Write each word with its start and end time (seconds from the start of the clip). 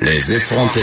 Les 0.00 0.32
effrontés. 0.32 0.80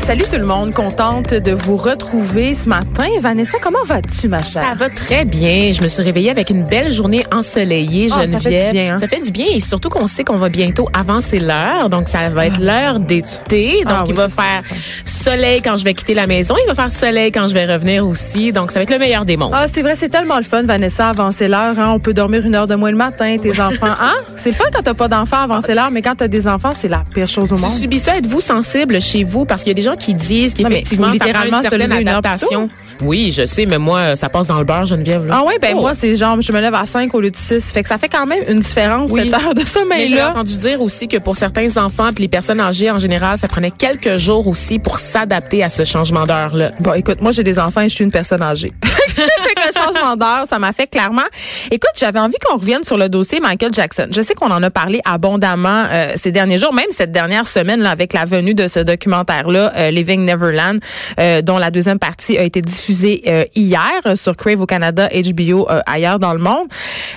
Salut 0.00 0.24
tout 0.24 0.36
le 0.38 0.44
monde, 0.44 0.72
contente 0.74 1.32
de 1.32 1.52
vous 1.52 1.76
retrouver 1.76 2.54
ce 2.54 2.68
matin. 2.68 3.04
Vanessa, 3.20 3.58
comment 3.62 3.84
vas-tu, 3.84 4.26
ma 4.26 4.42
chère? 4.42 4.62
Ça 4.62 4.74
va 4.76 4.88
très 4.88 5.24
bien. 5.24 5.70
Je 5.70 5.80
me 5.82 5.86
suis 5.88 6.02
réveillée 6.02 6.30
avec 6.30 6.50
une 6.50 6.64
belle 6.64 6.90
journée 6.90 7.24
ensoleillée, 7.32 8.08
Ah, 8.10 8.14
ça 8.16 8.26
Geneviève. 8.26 8.42
fait 8.42 8.66
du 8.66 8.72
bien, 8.72 8.94
hein? 8.94 8.98
Ça 8.98 9.06
fait 9.06 9.20
du 9.20 9.30
bien 9.30 9.46
et 9.52 9.60
surtout 9.60 9.90
qu'on 9.90 10.06
sait 10.08 10.24
qu'on 10.24 10.38
va 10.38 10.48
bientôt 10.48 10.88
avancer 10.92 11.38
l'heure. 11.38 11.88
Donc, 11.88 12.08
ça 12.08 12.28
va 12.30 12.46
être 12.46 12.58
l'heure 12.58 12.98
d'été. 12.98 13.84
Donc, 13.84 13.92
Ah 13.96 14.02
oui, 14.04 14.10
il 14.10 14.14
va 14.16 14.28
ça, 14.28 14.42
faire 14.42 14.62
soleil 15.06 15.60
quand 15.62 15.76
je 15.76 15.84
vais 15.84 15.94
quitter 15.94 16.14
la 16.14 16.26
maison. 16.26 16.54
Il 16.64 16.66
va 16.66 16.74
faire 16.74 16.90
soleil 16.90 17.30
quand 17.30 17.46
je 17.46 17.54
vais 17.54 17.66
revenir 17.66 18.04
aussi. 18.06 18.50
Donc, 18.50 18.72
ça 18.72 18.80
va 18.80 18.84
être 18.84 18.90
le 18.90 18.98
meilleur 18.98 19.24
des 19.24 19.36
mondes. 19.36 19.52
Ah, 19.54 19.66
c'est 19.72 19.82
vrai, 19.82 19.94
c'est 19.94 20.08
tellement 20.08 20.38
le 20.38 20.42
fun, 20.42 20.62
Vanessa, 20.64 21.10
avancer 21.10 21.46
l'heure. 21.48 21.78
Hein? 21.78 21.92
On 21.94 21.98
peut 22.00 22.14
dormir 22.14 22.44
une 22.44 22.54
heure 22.56 22.66
de 22.66 22.74
moins 22.74 22.90
le 22.90 22.96
matin, 22.96 23.36
tes 23.40 23.50
enfants. 23.60 23.86
Hein? 24.00 24.14
C'est 24.36 24.50
le 24.50 24.56
fun 24.56 24.64
quand 24.72 24.82
t'as 24.82 24.94
pas 24.94 25.08
d'enfants, 25.08 25.42
avancer 25.42 25.74
l'heure, 25.74 25.90
mais 25.92 26.02
quand 26.02 26.16
t'as 26.16 26.28
des 26.28 26.48
enfants, 26.48 26.72
c'est 26.76 26.88
la 26.88 27.04
pire 27.14 27.28
chose 27.28 27.52
au 27.52 27.56
Tu 27.56 27.62
monde. 27.62 27.72
subis 27.72 28.00
ça, 28.00 28.16
êtes-vous 28.16 28.40
sensible 28.48 29.00
chez 29.00 29.24
vous? 29.24 29.44
Parce 29.44 29.62
qu'il 29.62 29.70
y 29.70 29.72
a 29.72 29.74
des 29.74 29.82
gens 29.82 29.96
qui 29.96 30.14
disent 30.14 30.54
qu'effectivement, 30.54 31.08
faut 31.08 31.12
ça 31.14 31.18
prend 31.18 31.26
littéralement 31.26 31.56
une 31.58 31.62
certaine 31.62 31.92
adaptation. 31.92 32.70
Oui, 33.00 33.32
je 33.36 33.46
sais, 33.46 33.64
mais 33.66 33.78
moi, 33.78 34.16
ça 34.16 34.28
passe 34.28 34.48
dans 34.48 34.58
le 34.58 34.64
beurre, 34.64 34.84
Geneviève. 34.86 35.24
là. 35.24 35.36
Ah 35.38 35.42
oui, 35.46 35.54
ben 35.62 35.72
Oh. 35.76 35.80
moi, 35.82 35.94
c'est 35.94 36.16
genre, 36.16 36.40
je 36.42 36.50
me 36.52 36.60
lève 36.60 36.74
à 36.74 36.84
5 36.84 37.14
au 37.14 37.20
lieu 37.20 37.30
de 37.30 37.36
6. 37.36 37.70
Fait 37.72 37.82
que 37.82 37.88
ça 37.88 37.96
fait 37.96 38.08
quand 38.08 38.26
même 38.26 38.42
une 38.48 38.58
différence, 38.58 39.10
Oui. 39.12 39.22
cette 39.30 39.34
heure 39.34 39.54
de 39.54 39.60
Mais 39.60 39.64
j'ai 39.64 39.70
sommeil-là. 39.70 40.30
entendu 40.30 40.56
dire 40.56 40.80
aussi 40.82 41.06
que 41.06 41.16
pour 41.18 41.36
certains 41.36 41.76
enfants 41.76 42.08
puis 42.12 42.22
les 42.22 42.28
personnes 42.28 42.60
âgées 42.60 42.90
en 42.90 42.98
général, 42.98 43.38
ça 43.38 43.46
prenait 43.46 43.70
quelques 43.70 44.16
jours 44.16 44.48
aussi 44.48 44.80
pour 44.80 44.98
s'adapter 44.98 45.62
à 45.62 45.68
ce 45.68 45.84
changement 45.84 46.24
d'heure-là. 46.26 46.72
Bon, 46.80 46.94
écoute, 46.94 47.20
moi, 47.20 47.30
j'ai 47.30 47.44
des 47.44 47.58
enfants 47.60 47.82
et 47.82 47.88
je 47.88 47.94
suis 47.94 48.04
une 48.04 48.10
personne 48.10 48.42
âgée. 48.42 48.72
fait 48.84 49.54
que 49.54 49.60
le 49.68 49.72
changement 49.80 50.16
d'heure, 50.16 50.46
ça 50.48 50.58
m'a 50.58 50.72
fait 50.72 50.88
clairement. 50.88 51.22
Écoute, 51.70 51.90
j'avais 51.96 52.18
envie 52.18 52.36
qu'on 52.44 52.56
revienne 52.58 52.82
sur 52.82 52.96
le 52.98 53.08
dossier 53.08 53.38
Michael 53.38 53.72
Jackson. 53.74 54.06
Je 54.10 54.22
sais 54.22 54.34
qu'on 54.34 54.50
en 54.50 54.62
a 54.62 54.70
parlé 54.70 55.00
abondamment 55.04 55.84
euh, 55.92 56.12
ces 56.16 56.32
derniers 56.32 56.58
jours, 56.58 56.74
même 56.74 56.86
cette 56.90 57.12
dernière 57.12 57.46
semaine, 57.46 57.80
là, 57.80 57.90
avec 57.90 58.12
la 58.12 58.24
de 58.42 58.68
ce 58.68 58.80
documentaire-là, 58.80 59.72
euh, 59.76 59.90
Living 59.90 60.24
Neverland, 60.24 60.78
euh, 61.20 61.42
dont 61.42 61.58
la 61.58 61.70
deuxième 61.70 61.98
partie 61.98 62.38
a 62.38 62.42
été 62.42 62.60
diffusée 62.62 63.22
euh, 63.26 63.44
hier 63.54 64.00
sur 64.14 64.36
Crave 64.36 64.60
au 64.60 64.66
Canada, 64.66 65.08
HBO 65.08 65.68
ailleurs 65.86 66.18
dans 66.18 66.32
le 66.32 66.38
monde. 66.38 66.68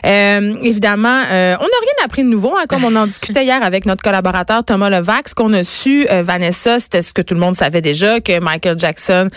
Évidemment, 0.04 1.22
on 1.30 1.34
n'a 1.34 1.58
rien 1.58 2.06
appris 2.06 2.24
de 2.24 2.28
nouveau, 2.28 2.54
hein, 2.58 2.64
comme 2.68 2.84
on 2.84 2.96
en 2.96 3.06
discutait 3.06 3.44
hier 3.44 3.62
avec 3.64 3.86
notre 3.86 4.02
collaborateur 4.02 4.64
Thomas 4.64 4.90
Levac. 4.90 5.30
Ce 5.30 5.36
qu'on 5.36 5.54
a 5.54 5.64
su, 5.64 6.06
Vanessa, 6.10 6.80
c'était 6.80 7.02
ce 7.02 7.14
que 7.14 7.22
tout 7.22 7.34
le 7.34 7.40
monde 7.40 7.56
savait 7.56 7.82
déjà, 7.82 8.20
que 8.20 8.40
Michael 8.40 8.80
Jackson 8.80 9.30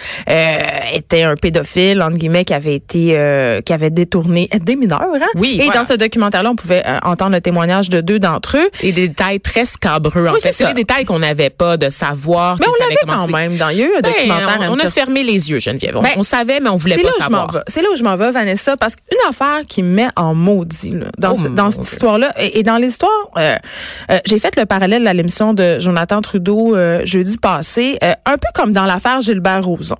était 0.93 1.23
un 1.23 1.35
pédophile, 1.37 2.03
entre 2.03 2.17
guillemets, 2.17 2.45
qui 2.45 2.55
avait 2.55 2.75
été, 2.75 3.61
qui 3.65 3.73
avait 3.73 3.91
détourné 3.91 4.49
des 4.53 4.77
mineurs. 4.77 5.03
Hein? 5.15 5.27
Oui, 5.35 5.59
Et 5.61 5.65
voilà. 5.67 5.81
dans 5.81 5.87
ce 5.87 5.95
documentaire-là, 5.95 6.51
on 6.51 6.57
pouvait 6.57 6.83
entendre 7.03 7.33
le 7.33 7.41
témoignage 7.41 7.89
de 7.91 8.01
deux 8.01 8.19
d'entre 8.19 8.57
eux. 8.57 8.71
Et 8.83 8.93
des 8.93 9.09
détails 9.09 9.41
très 9.41 9.65
scabreux. 9.65 10.27
En 10.27 10.33
Oui, 10.35 10.41
fait, 10.41 10.53
c'est 10.53 10.67
des 10.67 10.75
détails 10.75 11.05
qu'on 11.05 11.19
n'avait 11.19 11.51
pas 11.51 11.74
de 11.77 11.89
savoir. 11.89 12.57
Mais 12.61 12.67
que 12.67 12.71
on 12.71 12.75
ça 12.75 12.85
l'avait 12.85 12.97
quand 13.07 13.27
même 13.29 13.57
dans 13.57 13.69
il 13.71 13.79
y 13.79 13.83
a 13.83 13.87
eu 13.87 13.95
un 13.97 14.01
Ben, 14.01 14.13
documentaire. 14.13 14.59
on, 14.71 14.75
on 14.75 14.79
a 14.79 14.91
fermé 14.91 15.23
les 15.23 15.51
yeux, 15.51 15.59
Geneviève. 15.59 15.97
On, 15.97 16.03
Ben, 16.03 16.11
on 16.17 16.23
savait, 16.23 16.61
mais 16.61 16.69
on 16.71 16.77
voulait 16.77 16.97
C'est 16.97 17.03
pas 17.03 17.09
là 17.09 17.15
où 17.19 17.23
je 17.23 17.29
m'en 17.31 17.47
savoir. 17.47 17.65
C'est 17.69 17.83
là 17.83 17.89
où 17.93 17.97
je 17.97 18.03
m'en 18.03 18.17
vais, 18.17 18.31
Vanessa, 18.31 18.77
parce 18.77 18.97
qu'une 18.97 19.19
affaire 19.29 19.61
qui 19.69 19.83
me 19.83 19.89
met 19.95 20.09
en 20.17 20.35
maudit 20.35 20.91
là, 20.91 21.07
dans, 21.19 21.33
Oh, 21.33 21.35
ce- 21.35 21.49
mon 21.49 21.55
dans 21.55 21.71
cette 21.71 21.91
histoire-là 21.91 22.33
et, 22.39 22.59
et 22.59 22.63
dans 22.63 22.77
l'histoire, 22.77 23.11
euh, 23.37 23.57
euh, 24.11 24.19
j'ai 24.27 24.39
fait 24.39 24.57
le 24.57 24.67
parallèle 24.67 25.07
à 25.07 25.13
l'émission 25.15 25.55
de 25.55 25.79
Jonathan 25.81 26.21
Trudeau 26.21 26.75
euh, 26.77 27.03
jeudi 27.05 27.39
passé, 27.39 27.99
un 28.03 28.37
peu 28.39 28.49
comme 28.55 28.73
dans 28.73 28.85
l'affaire 28.87 29.21
Gilbert 29.21 29.65
Rozon. 29.65 29.97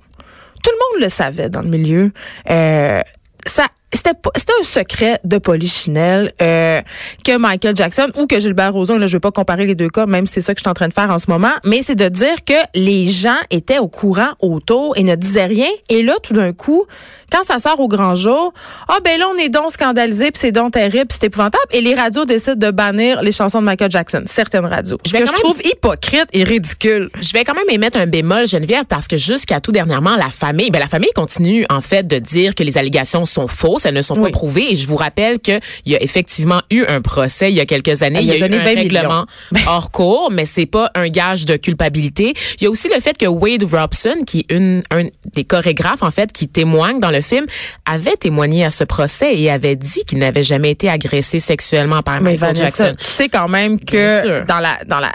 Tout 0.63 0.71
le 0.71 0.77
monde 0.95 1.03
le 1.03 1.09
savait 1.09 1.49
dans 1.49 1.61
le 1.61 1.67
milieu. 1.67 2.11
Euh, 2.49 3.01
ça 3.45 3.67
c'était 3.95 4.17
c'était 4.35 4.53
un 4.59 4.63
secret 4.63 5.19
de 5.23 5.37
Polichinelle 5.37 6.33
euh, 6.41 6.81
que 7.23 7.37
Michael 7.37 7.75
Jackson 7.75 8.07
ou 8.17 8.27
que 8.27 8.39
Gilbert 8.39 8.73
Rozon, 8.73 8.97
là 8.97 9.07
je 9.07 9.13
vais 9.15 9.21
pas 9.21 9.31
comparer 9.31 9.65
les 9.65 9.75
deux 9.75 9.89
cas 9.89 10.05
même 10.05 10.27
si 10.27 10.35
c'est 10.35 10.41
ça 10.41 10.53
que 10.53 10.59
je 10.59 10.63
suis 10.63 10.69
en 10.69 10.73
train 10.73 10.87
de 10.87 10.93
faire 10.93 11.09
en 11.09 11.19
ce 11.19 11.29
moment, 11.29 11.53
mais 11.65 11.81
c'est 11.81 11.95
de 11.95 12.07
dire 12.09 12.43
que 12.45 12.53
les 12.73 13.09
gens 13.09 13.37
étaient 13.49 13.79
au 13.79 13.87
courant 13.87 14.33
autour 14.41 14.97
et 14.97 15.03
ne 15.03 15.15
disaient 15.15 15.45
rien. 15.45 15.69
Et 15.89 16.03
là 16.03 16.13
tout 16.21 16.33
d'un 16.33 16.53
coup 16.53 16.85
quand 17.31 17.43
ça 17.43 17.59
sort 17.59 17.79
au 17.79 17.87
grand 17.87 18.15
jour, 18.15 18.53
ah 18.87 18.97
ben 19.03 19.19
là 19.19 19.25
on 19.33 19.37
est 19.37 19.49
donc 19.49 19.71
scandalisé 19.71 20.31
puis 20.31 20.39
c'est 20.39 20.51
donc 20.51 20.71
terrible, 20.73 21.05
puis 21.07 21.17
c'est 21.19 21.27
épouvantable 21.27 21.63
et 21.71 21.81
les 21.81 21.93
radios 21.95 22.25
décident 22.25 22.55
de 22.55 22.71
bannir 22.71 23.21
les 23.21 23.31
chansons 23.31 23.59
de 23.59 23.65
Michael 23.65 23.91
Jackson, 23.91 24.23
certaines 24.25 24.65
radios. 24.65 24.97
Je 25.05 25.11
vais 25.11 25.19
que 25.19 25.25
je 25.25 25.31
quand 25.31 25.37
même- 25.37 25.53
trouve 25.53 25.61
hypocrite 25.65 26.25
et 26.33 26.43
ridicule. 26.43 27.09
Je 27.19 27.33
vais 27.33 27.43
quand 27.43 27.53
même 27.55 27.69
émettre 27.69 27.97
un 27.97 28.07
bémol, 28.07 28.47
Geneviève, 28.47 28.85
parce 28.85 29.07
que 29.07 29.17
jusqu'à 29.17 29.59
tout 29.61 29.71
dernièrement, 29.71 30.15
la 30.15 30.29
famille, 30.29 30.71
ben 30.71 30.79
la 30.79 30.87
famille 30.87 31.11
continue 31.15 31.65
en 31.69 31.81
fait 31.81 32.07
de 32.07 32.17
dire 32.19 32.55
que 32.55 32.63
les 32.63 32.77
allégations 32.77 33.25
sont 33.25 33.47
fausses, 33.47 33.85
elles 33.85 33.93
ne 33.93 34.01
sont 34.01 34.15
Oui. 34.17 34.23
pas 34.31 34.37
prouvées. 34.37 34.71
Et 34.71 34.75
je 34.75 34.87
vous 34.87 34.95
rappelle 34.95 35.39
qu'il 35.39 35.59
y 35.85 35.95
a 35.95 36.01
effectivement 36.01 36.61
eu 36.71 36.83
un 36.87 37.01
procès 37.01 37.51
il 37.51 37.55
y 37.55 37.59
a 37.59 37.65
quelques 37.65 38.03
années. 38.03 38.19
Il 38.21 38.25
Il 38.25 38.31
a 38.31 38.33
y 38.37 38.43
a 38.43 38.45
eu 38.45 38.49
donné 38.49 38.57
un 38.61 38.65
20 38.65 38.75
règlement 38.75 39.25
hors 39.67 39.91
cours, 39.91 40.29
mais 40.31 40.45
c'est 40.45 40.65
pas 40.65 40.91
un 40.95 41.07
gage 41.09 41.45
de 41.45 41.55
culpabilité. 41.57 42.33
Il 42.59 42.63
y 42.63 42.67
a 42.67 42.69
aussi 42.69 42.87
le 42.93 42.99
fait 42.99 43.17
que 43.17 43.25
Wade 43.25 43.63
Robson, 43.63 44.15
qui 44.25 44.39
est 44.39 44.53
une, 44.53 44.83
un 44.91 45.05
des 45.33 45.43
chorégraphes 45.43 46.03
en 46.03 46.11
fait, 46.11 46.31
qui 46.31 46.47
témoigne 46.47 46.99
dans 46.99 47.11
le 47.11 47.14
film, 47.21 47.45
avait 47.85 48.15
témoigné 48.17 48.65
à 48.65 48.69
ce 48.69 48.83
procès 48.83 49.37
et 49.39 49.49
avait 49.51 49.75
dit 49.75 50.03
qu'il 50.07 50.19
n'avait 50.19 50.43
jamais 50.43 50.71
été 50.71 50.89
agressé 50.89 51.39
sexuellement 51.39 52.01
par 52.01 52.21
Mais 52.21 52.31
Michael 52.31 52.55
Vanessa, 52.55 52.65
Jackson. 52.85 52.95
tu 52.99 53.05
sais 53.05 53.29
quand 53.29 53.47
même 53.47 53.79
que 53.79 54.43
dans 54.45 54.59
la 54.59 54.77
dans 54.87 54.99
la 54.99 55.11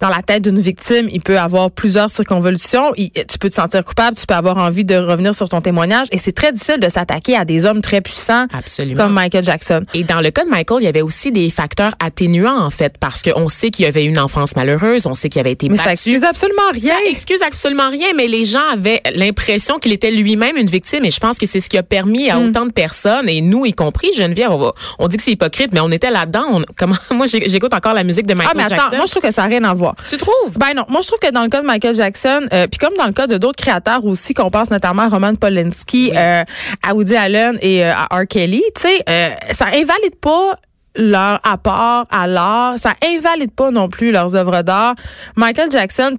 dans 0.00 0.08
la 0.08 0.22
tête 0.22 0.42
d'une 0.42 0.58
victime, 0.60 1.08
il 1.12 1.20
peut 1.20 1.38
avoir 1.38 1.70
plusieurs 1.70 2.10
circonvolutions. 2.10 2.92
Il- 2.96 3.10
tu 3.12 3.38
peux 3.38 3.48
te 3.48 3.54
sentir 3.54 3.84
coupable, 3.84 4.16
tu 4.16 4.26
peux 4.26 4.34
avoir 4.34 4.56
envie 4.58 4.84
de 4.84 4.94
revenir 4.96 5.34
sur 5.34 5.48
ton 5.48 5.60
témoignage, 5.60 6.06
et 6.12 6.18
c'est 6.18 6.32
très 6.32 6.52
difficile 6.52 6.78
de 6.80 6.88
s'attaquer 6.88 7.36
à 7.36 7.44
des 7.44 7.66
hommes 7.66 7.82
très 7.82 8.00
puissants 8.00 8.46
Absolument. 8.52 9.04
comme 9.04 9.12
Michael 9.12 9.44
Jackson. 9.44 9.82
Et 9.94 10.04
dans 10.04 10.20
le 10.20 10.30
cas 10.30 10.44
de 10.44 10.50
Michael, 10.50 10.78
il 10.80 10.84
y 10.84 10.88
avait 10.88 11.02
aussi 11.02 11.30
des 11.32 11.50
facteurs 11.50 11.92
atténuants, 12.00 12.58
en 12.64 12.70
fait, 12.70 12.94
parce 12.98 13.22
qu'on 13.22 13.48
sait 13.48 13.70
qu'il 13.70 13.84
y 13.84 13.88
avait 13.88 14.04
une 14.04 14.18
enfance 14.18 14.56
malheureuse, 14.56 15.06
on 15.06 15.14
sait 15.14 15.28
qu'il 15.28 15.40
avait 15.40 15.52
été 15.52 15.68
Mais 15.68 15.76
ça 15.76 15.84
battu. 15.84 15.92
excuse 15.94 16.24
absolument 16.24 16.70
rien. 16.72 16.94
Ça 16.94 17.10
excuse 17.10 17.42
absolument 17.42 17.90
rien, 17.90 18.08
mais 18.16 18.26
les 18.26 18.44
gens 18.44 18.68
avaient 18.72 19.00
l'impression 19.14 19.78
qu'il 19.78 19.92
était 19.92 20.10
lui-même 20.10 20.56
une 20.56 20.68
victime, 20.70 21.04
et 21.04 21.10
je 21.10 21.20
pense 21.20 21.29
que 21.38 21.46
c'est 21.46 21.60
ce 21.60 21.68
qui 21.68 21.78
a 21.78 21.82
permis 21.82 22.30
à 22.30 22.36
Hmm. 22.38 22.48
autant 22.48 22.66
de 22.66 22.72
personnes, 22.72 23.28
et 23.28 23.40
nous 23.40 23.66
y 23.66 23.72
compris, 23.72 24.10
Geneviève, 24.14 24.50
on, 24.50 24.58
va- 24.58 24.72
on 24.98 25.08
dit 25.08 25.16
que 25.16 25.22
c'est 25.22 25.32
hypocrite, 25.32 25.72
mais 25.72 25.80
on 25.80 25.90
était 25.90 26.10
là-dedans. 26.10 26.60
Comment, 26.76 26.94
moi, 27.10 27.26
j'écoute 27.26 27.72
encore 27.74 27.94
la 27.94 28.04
musique 28.04 28.26
de 28.26 28.34
Michael 28.34 28.52
Ah 28.54 28.56
mais 28.56 28.64
attends, 28.64 28.76
Jackson. 28.76 28.96
moi 28.96 29.06
je 29.06 29.10
trouve 29.10 29.22
que 29.22 29.30
ça 29.32 29.42
n'a 29.42 29.48
rien 29.48 29.64
à 29.64 29.74
voir. 29.74 29.94
tu 30.08 30.16
trouves? 30.16 30.56
Ben 30.58 30.74
non, 30.74 30.84
moi 30.88 31.00
je 31.02 31.06
trouve 31.08 31.18
que 31.18 31.30
dans 31.30 31.42
le 31.42 31.48
cas 31.48 31.60
de 31.62 31.66
Michael 31.66 31.94
Jackson, 31.94 32.40
euh, 32.52 32.66
puis 32.66 32.78
comme 32.78 32.94
dans 32.96 33.06
le 33.06 33.12
cas 33.12 33.26
de 33.26 33.36
d'autres 33.38 33.62
créateurs 33.62 34.04
aussi, 34.04 34.34
qu'on 34.34 34.50
pense 34.50 34.70
notamment 34.70 35.02
à 35.02 35.08
Roman 35.08 35.34
Polanski, 35.34 36.12
euh, 36.14 36.42
à 36.82 36.94
Woody 36.94 37.16
Allen 37.16 37.58
et 37.62 37.84
euh, 37.84 37.92
à 37.92 38.16
R. 38.20 38.26
Kelly, 38.28 38.62
tu 38.74 38.82
sais, 38.82 39.04
ça 39.52 39.66
invalide 39.66 40.16
pas 40.20 40.56
leur 40.96 41.40
apport 41.44 42.06
à 42.10 42.26
l'art, 42.26 42.74
ça 42.78 42.94
invalide 43.04 43.52
pas 43.52 43.70
non 43.70 43.88
plus 43.88 44.10
leurs 44.12 44.34
œuvres 44.34 44.62
d'art. 44.62 44.94
Michael 45.36 45.70
Jackson 45.70 46.16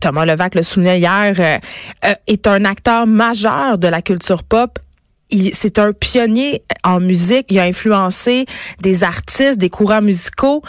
Thomas 0.00 0.24
Levac 0.24 0.54
le 0.54 0.62
soulignait 0.62 0.98
hier, 0.98 1.34
euh, 1.38 1.58
euh, 2.04 2.14
est 2.26 2.46
un 2.46 2.64
acteur 2.64 3.06
majeur 3.06 3.78
de 3.78 3.88
la 3.88 4.02
culture 4.02 4.42
pop 4.42 4.78
c'est 5.52 5.78
un 5.78 5.92
pionnier 5.92 6.62
en 6.84 7.00
musique. 7.00 7.46
Il 7.50 7.58
a 7.58 7.64
influencé 7.64 8.46
des 8.80 9.04
artistes, 9.04 9.58
des 9.58 9.68
courants 9.68 10.02
musicaux. 10.02 10.62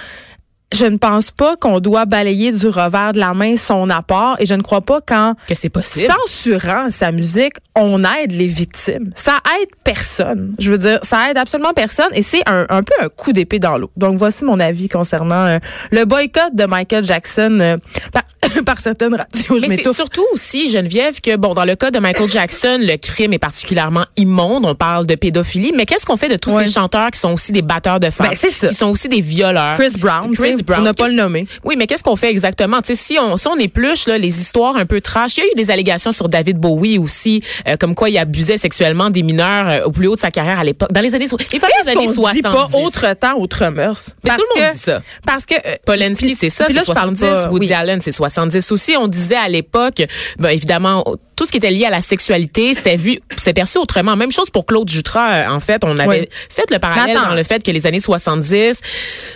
Je 0.71 0.85
ne 0.85 0.97
pense 0.97 1.31
pas 1.31 1.55
qu'on 1.55 1.79
doit 1.79 2.05
balayer 2.05 2.51
du 2.51 2.67
revers 2.67 3.11
de 3.13 3.19
la 3.19 3.33
main 3.33 3.55
son 3.55 3.89
apport 3.89 4.35
et 4.39 4.45
je 4.45 4.53
ne 4.53 4.61
crois 4.61 4.81
pas 4.81 5.01
qu'en 5.01 5.33
Que 5.47 5.55
c'est 5.55 5.69
possible. 5.69 6.05
censurant 6.27 6.91
sa 6.91 7.11
musique, 7.11 7.53
on 7.75 8.03
aide 8.03 8.31
les 8.33 8.45
victimes. 8.45 9.09
Ça 9.15 9.39
aide 9.59 9.69
personne. 9.83 10.53
Je 10.59 10.69
veux 10.71 10.77
dire, 10.77 10.99
ça 11.01 11.31
aide 11.31 11.37
absolument 11.39 11.73
personne 11.73 12.09
et 12.13 12.21
c'est 12.21 12.47
un, 12.47 12.67
un 12.69 12.83
peu 12.83 12.93
un 13.01 13.09
coup 13.09 13.33
d'épée 13.33 13.57
dans 13.57 13.79
l'eau. 13.79 13.89
Donc 13.97 14.17
voici 14.17 14.43
mon 14.45 14.59
avis 14.59 14.89
concernant 14.89 15.45
euh, 15.47 15.57
le 15.89 16.05
boycott 16.05 16.53
de 16.53 16.65
Michael 16.65 17.03
Jackson 17.03 17.57
euh, 17.59 17.77
par, 18.13 18.23
par 18.65 18.79
certaines 18.79 19.15
radios. 19.15 19.57
Je 19.59 19.65
Mais 19.65 19.81
c'est 19.83 19.91
surtout 19.93 20.23
aussi, 20.33 20.69
Geneviève, 20.69 21.19
que 21.19 21.35
bon, 21.35 21.55
dans 21.55 21.65
le 21.65 21.75
cas 21.75 21.89
de 21.89 21.97
Michael 21.97 22.29
Jackson, 22.29 22.77
le 22.79 22.95
crime 22.97 23.33
est 23.33 23.39
particulièrement 23.39 24.05
immonde. 24.17 24.67
On 24.67 24.75
parle 24.75 25.07
de 25.07 25.15
pédophilie, 25.15 25.73
mais 25.75 25.87
qu'est-ce 25.87 26.05
qu'on 26.05 26.15
fait 26.17 26.29
de 26.29 26.35
tous 26.37 26.53
Ouais. 26.53 26.65
ces 26.67 26.71
chanteurs 26.73 27.09
qui 27.09 27.19
sont 27.19 27.33
aussi 27.33 27.51
des 27.51 27.63
batteurs 27.63 27.99
de 27.99 28.11
femmes, 28.11 28.27
Ben, 28.29 28.35
c'est 28.35 28.51
ça. 28.51 28.67
qui 28.67 28.75
sont 28.75 28.89
aussi 28.89 29.09
des 29.09 29.21
violeurs? 29.21 29.73
Chris 29.75 29.93
Brown, 29.97 30.31
Chris 30.35 30.58
Brown. 30.63 30.81
on 30.81 30.83
n'a 30.83 30.93
pas 30.93 31.07
le 31.07 31.13
nommer. 31.13 31.47
Oui, 31.63 31.75
mais 31.77 31.87
qu'est-ce 31.87 32.03
qu'on 32.03 32.15
fait 32.15 32.29
exactement? 32.29 32.79
Si 32.83 33.17
on, 33.19 33.37
si 33.37 33.47
on 33.47 33.55
épluche 33.57 34.07
là, 34.07 34.17
les 34.17 34.39
histoires 34.41 34.75
un 34.75 34.85
peu 34.85 35.01
trash, 35.01 35.37
il 35.37 35.41
y 35.41 35.43
a 35.43 35.45
eu 35.47 35.55
des 35.55 35.71
allégations 35.71 36.11
sur 36.11 36.29
David 36.29 36.57
Bowie 36.57 36.97
aussi, 36.97 37.41
euh, 37.67 37.75
comme 37.77 37.95
quoi 37.95 38.09
il 38.09 38.17
abusait 38.17 38.57
sexuellement 38.57 39.09
des 39.09 39.23
mineurs 39.23 39.69
euh, 39.69 39.83
au 39.85 39.91
plus 39.91 40.07
haut 40.07 40.15
de 40.15 40.19
sa 40.19 40.31
carrière 40.31 40.59
à 40.59 40.63
l'époque, 40.63 40.91
dans 40.91 41.01
les 41.01 41.15
années, 41.15 41.27
so- 41.27 41.37
les 41.37 41.59
fameuses 41.59 41.75
Qu'est-ce 41.77 41.89
années 41.89 42.05
qu'on 42.07 42.13
70. 42.13 42.35
dit 42.35 42.41
pas 42.41 42.67
autre 42.77 43.13
temps, 43.15 43.37
autre 43.39 43.65
mœurs? 43.69 44.15
Mais 44.23 44.31
tout 44.31 44.43
le 44.55 44.61
monde 44.61 44.69
que- 44.69 44.73
dit 44.73 44.79
ça. 44.79 45.01
Parce 45.25 45.45
que 45.45 45.55
euh, 45.55 45.75
Polanski, 45.85 46.35
c'est 46.35 46.49
ça, 46.49 46.65
c'est 46.67 46.73
je 46.73 46.91
parle 46.91 47.15
70. 47.15 47.19
pas- 47.21 47.49
Woody 47.49 47.67
oui. 47.67 47.73
Allen, 47.73 48.01
c'est 48.01 48.11
70 48.11 48.71
aussi. 48.71 48.95
On 48.97 49.07
disait 49.07 49.35
à 49.35 49.47
l'époque, 49.47 50.03
ben, 50.37 50.49
évidemment, 50.49 51.03
tout 51.39 51.45
ce 51.45 51.51
qui 51.51 51.57
était 51.57 51.71
lié 51.71 51.85
à 51.85 51.89
la 51.89 52.01
sexualité, 52.01 52.73
c'était 52.73 52.97
vu, 52.97 53.17
c'était 53.37 53.53
perçu 53.53 53.77
autrement. 53.77 54.17
Même 54.17 54.31
chose 54.33 54.49
pour 54.49 54.65
Claude 54.65 54.89
Jutras. 54.89 55.31
euh, 55.31 55.47
En 55.49 55.61
fait, 55.61 55.85
on 55.85 55.95
avait 55.97 56.19
Oui. 56.21 56.29
fait 56.49 56.69
le 56.69 56.79
parallèle 56.79 57.15
dans 57.15 57.33
le 57.33 57.43
fait 57.43 57.63
que 57.63 57.71
les 57.71 57.87
années 57.87 58.01
70, 58.01 58.79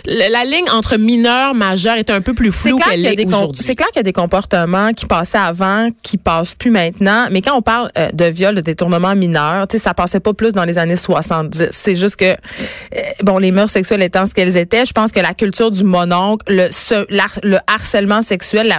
le- 0.06 0.30
la 0.30 0.44
ligne 0.44 0.68
entre 0.70 0.98
mineur, 0.98 1.54
majeur 1.54 1.96
était 1.96 2.12
un 2.12 2.20
peu 2.20 2.34
plus 2.34 2.52
floue 2.52 2.78
qu'elle 2.78 3.06
est 3.06 3.24
aujourd'hui. 3.26 3.62
c'est 3.64 3.74
clair 3.74 3.88
qu'il 3.88 3.96
y 3.96 4.00
a 4.00 4.02
des 4.04 4.12
comportements 4.12 4.92
qui 4.92 5.06
passaient 5.06 5.38
avant, 5.38 5.88
qui 6.02 6.18
passent 6.18 6.54
plus 6.54 6.70
maintenant. 6.70 7.26
Mais 7.30 7.40
quand 7.40 7.56
on 7.56 7.62
parle 7.62 7.90
euh, 7.96 8.10
de 8.12 8.26
viol, 8.26 8.54
de 8.54 8.60
détournement 8.60 9.14
mineur, 9.14 9.66
tu 9.66 9.78
sais, 9.78 9.82
ça 9.84 9.94
passait 9.94 10.20
pas 10.20 10.34
plus 10.34 10.52
dans 10.52 10.64
les 10.64 10.76
années 10.76 10.96
70. 10.96 11.68
C'est 11.70 11.96
juste 11.96 12.16
que, 12.16 12.24
euh, 12.26 12.36
bon, 13.22 13.38
les 13.38 13.50
mœurs 13.50 13.70
sexuelles 13.70 14.02
étant 14.02 14.26
ce 14.26 14.34
qu'elles 14.34 14.58
étaient, 14.58 14.84
je 14.84 14.92
pense 14.92 15.10
que 15.10 15.20
la 15.20 15.32
culture 15.32 15.70
du 15.70 15.84
mononcle, 15.84 16.44
le, 16.52 16.68
ce- 16.70 17.06
l'har- 17.08 17.40
le 17.42 17.56
harcèlement 17.66 18.20
sexuel, 18.20 18.74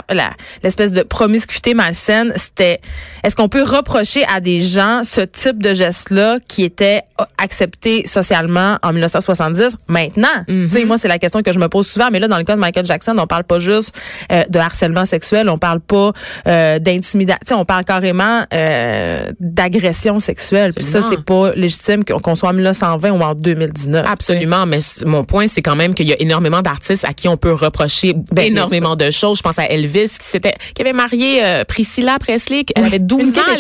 l'espèce 0.64 0.92
de 0.92 1.02
promiscuité 1.02 1.74
malsaine, 1.74 2.32
c'était, 2.36 2.82
est-ce 3.26 3.36
qu'on 3.36 3.50
peut 3.50 3.64
reprocher 3.64 4.24
à 4.32 4.40
des 4.40 4.62
gens 4.62 5.02
ce 5.04 5.22
type 5.22 5.64
de 5.64 5.74
geste-là 5.74 6.38
qui 6.48 6.64
était 6.64 7.02
accepté 7.40 8.06
socialement 8.06 8.78
en 8.84 8.94
1970? 8.94 9.78
Maintenant, 9.88 10.28
tu 10.48 10.70
sais, 10.70 10.86
moi, 10.86 11.00
c'est 11.00 11.08
la 11.08 11.18
question 11.18 11.42
que 11.42 11.52
je 11.52 11.58
me 11.58 11.68
pose 11.68 11.88
souvent, 11.88 12.10
mais 12.12 12.20
là, 12.20 12.28
dans 12.28 12.38
le 12.38 12.44
cas 12.44 12.54
de 12.54 12.60
Michael 12.60 12.86
Jackson, 12.86 13.16
on 13.18 13.26
parle 13.26 13.46
pas 13.46 13.58
juste 13.58 14.00
euh, 14.32 14.44
de 14.48 14.60
harcèlement 14.60 15.06
sexuel, 15.06 15.50
on 15.50 15.58
parle 15.58 15.80
pas 15.80 16.12
euh, 16.48 16.78
d'intimidation, 16.78 17.60
on 17.60 17.66
parle 17.66 17.84
carrément 17.84 18.44
euh, 18.54 19.32
d'agression 19.40 20.20
sexuelle. 20.20 20.72
Puis 20.76 20.86
ça, 20.86 21.02
c'est 21.02 21.24
pas 21.24 21.52
légitime 21.56 22.04
qu'on 22.06 22.36
soit 22.36 22.50
en 22.50 22.54
1920 22.54 23.10
ou 23.10 23.22
en 23.24 23.34
2019. 23.34 24.06
Absolument, 24.08 24.68
mais 24.68 24.78
mon 25.08 25.24
point, 25.24 25.48
c'est 25.48 25.64
quand 25.64 25.76
même 25.76 25.96
qu'il 25.96 26.08
y 26.08 26.14
a 26.14 26.22
énormément 26.22 26.62
d'artistes 26.62 27.06
à 27.06 27.14
qui 27.14 27.28
on 27.28 27.38
peut 27.38 27.54
reprocher 27.54 28.14
Ben, 28.32 28.46
énormément 28.46 28.96
de 28.96 29.10
choses. 29.10 29.40
Je 29.40 29.44
pense 29.44 29.58
à 29.58 29.66
Elvis, 29.66 30.12
qui 30.20 30.28
s'était, 30.28 30.54
qui 30.76 30.84
avait 30.84 30.94
marié 30.94 31.44
euh, 31.44 31.64
Priscilla 31.64 32.20
Presley, 32.20 32.66
elle 32.76 32.84
Oui, 32.84 32.88
avait 32.88 33.00
12 33.00 33.15
ans. 33.22 33.56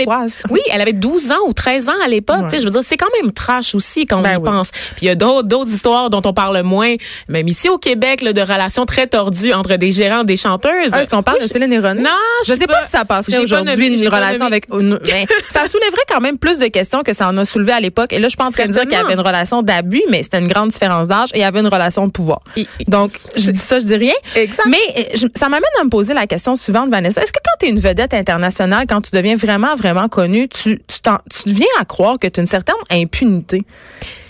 Oui, 0.49 0.59
elle 0.71 0.81
avait 0.81 0.93
12 0.93 1.31
ans 1.31 1.35
ou 1.47 1.53
13 1.53 1.89
ans 1.89 1.93
à 2.03 2.07
l'époque. 2.07 2.43
Tu 2.43 2.55
sais, 2.55 2.59
Je 2.59 2.65
veux 2.65 2.71
dire, 2.71 2.83
c'est 2.83 2.97
quand 2.97 3.09
même 3.21 3.31
trash 3.31 3.75
aussi 3.75 4.05
quand 4.05 4.19
on 4.19 4.21
Ben 4.21 4.33
y 4.33 4.37
oui. 4.37 4.43
pense. 4.43 4.71
Puis 4.71 5.03
il 5.03 5.05
y 5.07 5.09
a 5.09 5.15
d'autres, 5.15 5.67
histoires 5.67 6.09
dont 6.09 6.21
on 6.25 6.33
parle 6.33 6.61
moins, 6.63 6.95
même 7.27 7.47
ici 7.47 7.69
au 7.69 7.77
Québec, 7.77 8.21
là, 8.21 8.33
de 8.33 8.41
relations 8.41 8.85
très 8.85 9.07
tordues 9.07 9.53
entre 9.53 9.75
des 9.75 9.91
gérants 9.91 10.21
et 10.21 10.25
des 10.25 10.37
chanteuses. 10.37 10.91
Ah, 10.93 11.01
Est-ce 11.01 11.09
qu'on 11.09 11.23
parle 11.23 11.37
Oui, 11.41 11.47
de 11.47 11.51
Céline 11.51 11.71
et 11.73 11.79
René? 11.79 12.01
Non, 12.01 12.09
je 12.45 12.53
je 12.53 12.57
sais 12.59 12.67
pas, 12.67 12.81
si 12.81 12.89
ça 12.91 13.05
passerait 13.05 13.39
aujourd'hui 13.39 13.87
une 14.01 14.07
relation 14.07 14.45
avec 14.45 14.67
mais 14.71 15.25
ça 15.49 15.65
soulèverait 15.69 16.03
quand 16.09 16.21
même 16.21 16.37
plus 16.37 16.57
de 16.59 16.67
questions 16.67 17.03
que 17.03 17.13
ça 17.13 17.27
en 17.27 17.37
a 17.37 17.45
soulevé 17.45 17.71
à 17.73 17.79
l'époque. 17.79 18.13
Et 18.13 18.19
là, 18.19 18.23
je 18.25 18.29
suis 18.29 18.37
pas 18.37 18.45
en 18.45 18.51
train 18.51 18.65
de 18.67 18.71
dire 18.71 18.81
qu'il 18.83 18.91
y 18.91 18.95
avait 18.95 19.13
une 19.13 19.19
relation 19.19 19.61
d'abus, 19.61 20.01
mais 20.09 20.23
c'était 20.23 20.39
une 20.39 20.47
grande 20.47 20.69
différence 20.69 21.07
d'âge 21.07 21.29
et 21.33 21.37
il 21.37 21.41
y 21.41 21.43
avait 21.43 21.59
une 21.59 21.67
relation 21.67 22.05
de 22.07 22.11
pouvoir. 22.11 22.39
Et- 22.57 22.67
Donc, 22.87 23.11
je 23.35 23.51
dis 23.51 23.59
ça, 23.59 23.79
je 23.79 23.85
dis 23.85 23.95
rien. 23.95 24.13
Exact. 24.35 24.67
Mais 24.67 24.77
euh, 24.97 25.03
je- 25.15 25.27
ça 25.35 25.47
m'amène 25.49 25.63
à 25.79 25.83
me 25.83 25.89
poser 25.89 26.13
la 26.13 26.27
question 26.27 26.55
suivante, 26.55 26.89
Vanessa. 26.89 27.21
Est-ce 27.21 27.31
que 27.33 27.39
quand 27.43 27.57
tu 27.59 27.65
es 27.67 27.69
une 27.69 27.79
vedette 27.79 28.13
internationale, 28.13 28.85
quand 28.87 29.01
tu 29.01 29.11
deviens 29.11 29.34
vraiment, 29.35 29.75
vraiment 29.75 30.07
connue, 30.07 30.47
tu, 30.47 30.79
tu, 30.87 30.99
tu 31.01 31.49
viens 31.49 31.67
à 31.79 31.85
croire 31.85 32.17
que 32.19 32.27
tu 32.27 32.39
as 32.39 32.41
une 32.41 32.47
certaine 32.47 32.75
impunité? 32.91 33.63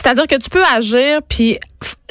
C'est-à-dire 0.06 0.28
que 0.28 0.36
tu 0.36 0.52
peux 0.52 0.64
agir 0.64 1.22
puis 1.28 1.58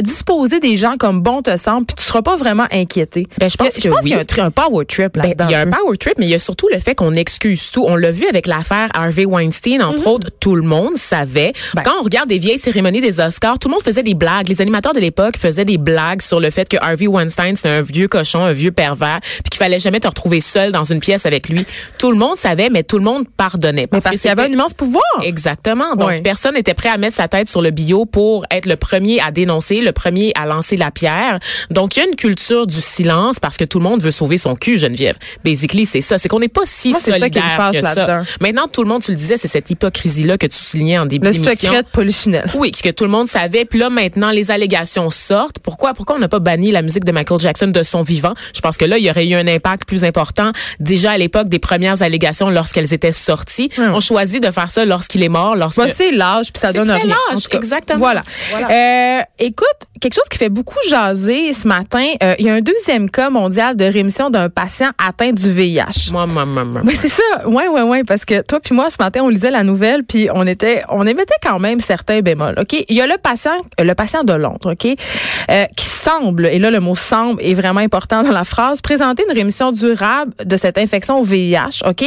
disposer 0.02 0.58
des 0.60 0.76
gens 0.76 0.96
comme 0.98 1.20
bon 1.20 1.40
te 1.42 1.56
semble 1.56 1.86
puis 1.86 1.94
tu 1.94 2.02
seras 2.02 2.22
pas 2.22 2.36
vraiment 2.36 2.66
inquiété. 2.72 3.26
Ben, 3.38 3.48
je 3.48 3.56
pense 3.56 3.68
pense 3.68 3.76
oui. 3.84 4.00
qu'il 4.02 4.10
y 4.10 4.14
a 4.40 4.44
un, 4.44 4.50
power 4.50 4.84
trip 4.84 5.12
Ben, 5.14 5.22
là-dedans. 5.22 5.44
il 5.48 5.52
y 5.52 5.54
a 5.54 5.60
un 5.60 5.66
power 5.66 5.96
trip, 5.96 6.14
mais 6.18 6.26
il 6.26 6.30
y 6.30 6.34
a 6.34 6.38
surtout 6.38 6.68
le 6.72 6.80
fait 6.80 6.94
qu'on 6.94 7.14
excuse 7.14 7.70
tout. 7.70 7.84
On 7.86 7.94
l'a 7.94 8.10
vu 8.10 8.26
avec 8.26 8.46
l'affaire 8.46 8.88
Harvey 8.92 9.24
Weinstein, 9.24 9.82
entre 9.82 10.06
autres. 10.06 10.30
Tout 10.40 10.56
le 10.56 10.62
monde 10.62 10.96
savait. 10.96 11.52
Ben. 11.74 11.82
Quand 11.84 11.92
on 12.00 12.02
regarde 12.02 12.28
des 12.28 12.38
vieilles 12.38 12.58
cérémonies 12.58 13.00
des 13.00 13.20
Oscars, 13.20 13.58
tout 13.58 13.68
le 13.68 13.72
monde 13.72 13.82
faisait 13.82 14.02
des 14.02 14.14
blagues. 14.14 14.48
Les 14.48 14.60
animateurs 14.60 14.92
de 14.94 15.00
l'époque 15.00 15.36
faisaient 15.38 15.64
des 15.64 15.78
blagues 15.78 16.22
sur 16.22 16.40
le 16.40 16.50
fait 16.50 16.68
que 16.68 16.76
Harvey 16.80 17.06
Weinstein, 17.06 17.54
c'était 17.56 17.68
un 17.68 17.82
vieux 17.82 18.08
cochon, 18.08 18.44
un 18.44 18.52
vieux 18.52 18.72
pervers, 18.72 19.20
puis 19.22 19.50
qu'il 19.50 19.58
fallait 19.58 19.78
jamais 19.78 20.00
te 20.00 20.08
retrouver 20.08 20.40
seul 20.40 20.72
dans 20.72 20.84
une 20.84 21.00
pièce 21.00 21.24
avec 21.26 21.48
lui. 21.48 21.64
Tout 21.98 22.10
le 22.10 22.18
monde 22.18 22.36
savait, 22.36 22.68
mais 22.68 22.82
tout 22.82 22.98
le 22.98 23.04
monde 23.04 23.26
pardonnait. 23.36 23.86
Parce 23.86 24.04
que 24.04 24.10
qu'il 24.10 24.24
y 24.26 24.28
avait 24.28 24.42
un 24.42 24.52
immense 24.52 24.74
pouvoir. 24.74 25.04
Exactement. 25.22 25.94
Donc, 25.94 26.08
Oui. 26.08 26.22
personne 26.22 26.54
n'était 26.54 26.74
prêt 26.74 26.88
à 26.88 26.98
mettre 26.98 27.14
sa 27.16 27.28
tête 27.28 27.48
sur 27.48 27.62
le 27.62 27.70
pour 28.10 28.44
être 28.50 28.66
le 28.66 28.76
premier 28.76 29.20
à 29.20 29.30
dénoncer, 29.30 29.80
le 29.80 29.92
premier 29.92 30.32
à 30.34 30.46
lancer 30.46 30.76
la 30.76 30.90
pierre. 30.90 31.38
Donc, 31.70 31.96
il 31.96 32.00
y 32.00 32.02
a 32.02 32.06
une 32.06 32.16
culture 32.16 32.66
du 32.66 32.80
silence 32.80 33.38
parce 33.38 33.56
que 33.56 33.64
tout 33.64 33.78
le 33.78 33.84
monde 33.84 34.02
veut 34.02 34.10
sauver 34.10 34.38
son 34.38 34.54
cul, 34.56 34.78
Geneviève. 34.78 35.16
Basically, 35.44 35.84
c'est 35.86 36.00
ça. 36.00 36.18
C'est 36.18 36.28
qu'on 36.28 36.40
n'est 36.40 36.48
pas 36.48 36.62
si 36.64 36.90
Moi, 36.90 36.98
c'est 37.02 37.18
ça 37.18 37.28
qui 37.30 37.38
solidaire 37.38 37.70
que 37.72 37.82
ça. 37.82 38.22
Maintenant, 38.40 38.66
tout 38.72 38.82
le 38.82 38.88
monde, 38.88 39.02
tu 39.02 39.10
le 39.10 39.16
disais, 39.16 39.36
c'est 39.36 39.48
cette 39.48 39.70
hypocrisie-là 39.70 40.38
que 40.38 40.46
tu 40.46 40.56
soulignais 40.58 40.98
en 40.98 41.06
début 41.06 41.26
Le 41.26 41.32
d'émission. 41.32 41.52
secret 41.54 41.82
de 41.82 41.88
Polichinelle. 41.88 42.50
Oui, 42.54 42.70
que 42.72 42.90
tout 42.90 43.04
le 43.04 43.10
monde 43.10 43.26
savait. 43.28 43.64
Puis 43.64 43.78
là, 43.78 43.90
maintenant, 43.90 44.30
les 44.30 44.50
allégations 44.50 45.10
sortent. 45.10 45.58
Pourquoi, 45.62 45.94
pourquoi 45.94 46.16
on 46.16 46.18
n'a 46.18 46.28
pas 46.28 46.38
banni 46.38 46.70
la 46.70 46.82
musique 46.82 47.04
de 47.04 47.12
Michael 47.12 47.38
Jackson 47.40 47.68
de 47.68 47.82
son 47.82 48.02
vivant? 48.02 48.34
Je 48.54 48.60
pense 48.60 48.76
que 48.76 48.84
là, 48.84 48.98
il 48.98 49.04
y 49.04 49.10
aurait 49.10 49.26
eu 49.26 49.34
un 49.34 49.46
impact 49.46 49.86
plus 49.86 50.04
important. 50.04 50.52
Déjà 50.80 51.12
à 51.12 51.18
l'époque 51.18 51.48
des 51.48 51.58
premières 51.58 52.02
allégations, 52.02 52.50
lorsqu'elles 52.50 52.92
étaient 52.94 53.12
sorties, 53.12 53.70
Hum. 53.78 53.92
on 53.94 54.00
choisit 54.00 54.42
de 54.42 54.50
faire 54.50 54.70
ça 54.70 54.84
lorsqu'il 54.84 55.22
est 55.22 55.28
mort, 55.28 55.56
lorsque... 55.56 55.78
Bah, 55.78 55.88
c'est 55.88 56.10
l'âge, 56.12 56.52
puis 56.52 56.60
ça 56.60 56.72
donne 56.72 56.90
rien. 56.90 57.04
l'âge, 57.06 57.16
En 57.32 57.40
tout 57.40 57.48
cas, 57.48 57.58
exactement. 57.64 57.98
Voilà. 57.98 58.22
Voilà. 58.50 58.68
Euh, 58.70 59.22
écoute, 59.38 59.66
quelque 60.00 60.14
chose 60.14 60.28
qui 60.30 60.38
fait 60.38 60.48
beaucoup 60.48 60.78
jaser 60.88 61.52
ce 61.52 61.66
matin, 61.66 62.06
euh, 62.22 62.34
il 62.38 62.46
y 62.46 62.50
a 62.50 62.54
un 62.54 62.60
deuxième 62.60 63.10
cas 63.10 63.30
mondial 63.30 63.76
de 63.76 63.84
rémission 63.84 64.30
d'un 64.30 64.48
patient 64.48 64.90
atteint 64.98 65.32
du 65.32 65.50
VIH. 65.50 66.12
Moi, 66.12 66.26
moi, 66.26 66.44
moi, 66.44 66.64
moi. 66.64 66.82
Oui, 66.84 66.94
c'est 66.94 67.08
ça. 67.08 67.22
Ouais, 67.46 67.68
ouais, 67.68 67.82
ouais, 67.82 68.04
parce 68.04 68.24
que 68.24 68.42
toi 68.42 68.60
puis 68.60 68.74
moi 68.74 68.90
ce 68.90 68.96
matin 68.98 69.20
on 69.22 69.28
lisait 69.28 69.50
la 69.50 69.62
nouvelle 69.62 70.04
puis 70.04 70.28
on 70.32 70.46
était 70.46 70.82
on 70.88 71.06
émettait 71.06 71.34
quand 71.42 71.58
même 71.58 71.80
certains 71.80 72.20
bémols. 72.20 72.54
OK, 72.58 72.84
il 72.88 72.96
y 72.96 73.00
a 73.00 73.06
le 73.06 73.18
patient 73.18 73.56
euh, 73.80 73.84
le 73.84 73.94
patient 73.94 74.24
de 74.24 74.32
Londres, 74.32 74.72
OK, 74.72 74.86
euh, 74.86 75.64
qui 75.76 75.86
semble 75.86 76.46
et 76.46 76.58
là 76.58 76.70
le 76.70 76.80
mot 76.80 76.96
semble 76.96 77.42
est 77.42 77.54
vraiment 77.54 77.80
important 77.80 78.22
dans 78.22 78.32
la 78.32 78.44
phrase 78.44 78.80
présenter 78.80 79.24
une 79.28 79.34
rémission 79.34 79.72
durable 79.72 80.32
de 80.44 80.56
cette 80.56 80.78
infection 80.78 81.20
au 81.20 81.24
VIH, 81.24 81.82
OK, 81.86 82.04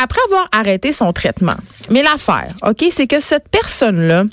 après 0.00 0.20
avoir 0.26 0.48
arrêté 0.52 0.92
son 0.92 1.12
traitement. 1.12 1.56
Mais 1.90 2.02
l'affaire, 2.02 2.54
OK, 2.62 2.84
c'est 2.90 3.06
que 3.06 3.20
cette 3.20 3.48
personne-là, 3.48 4.24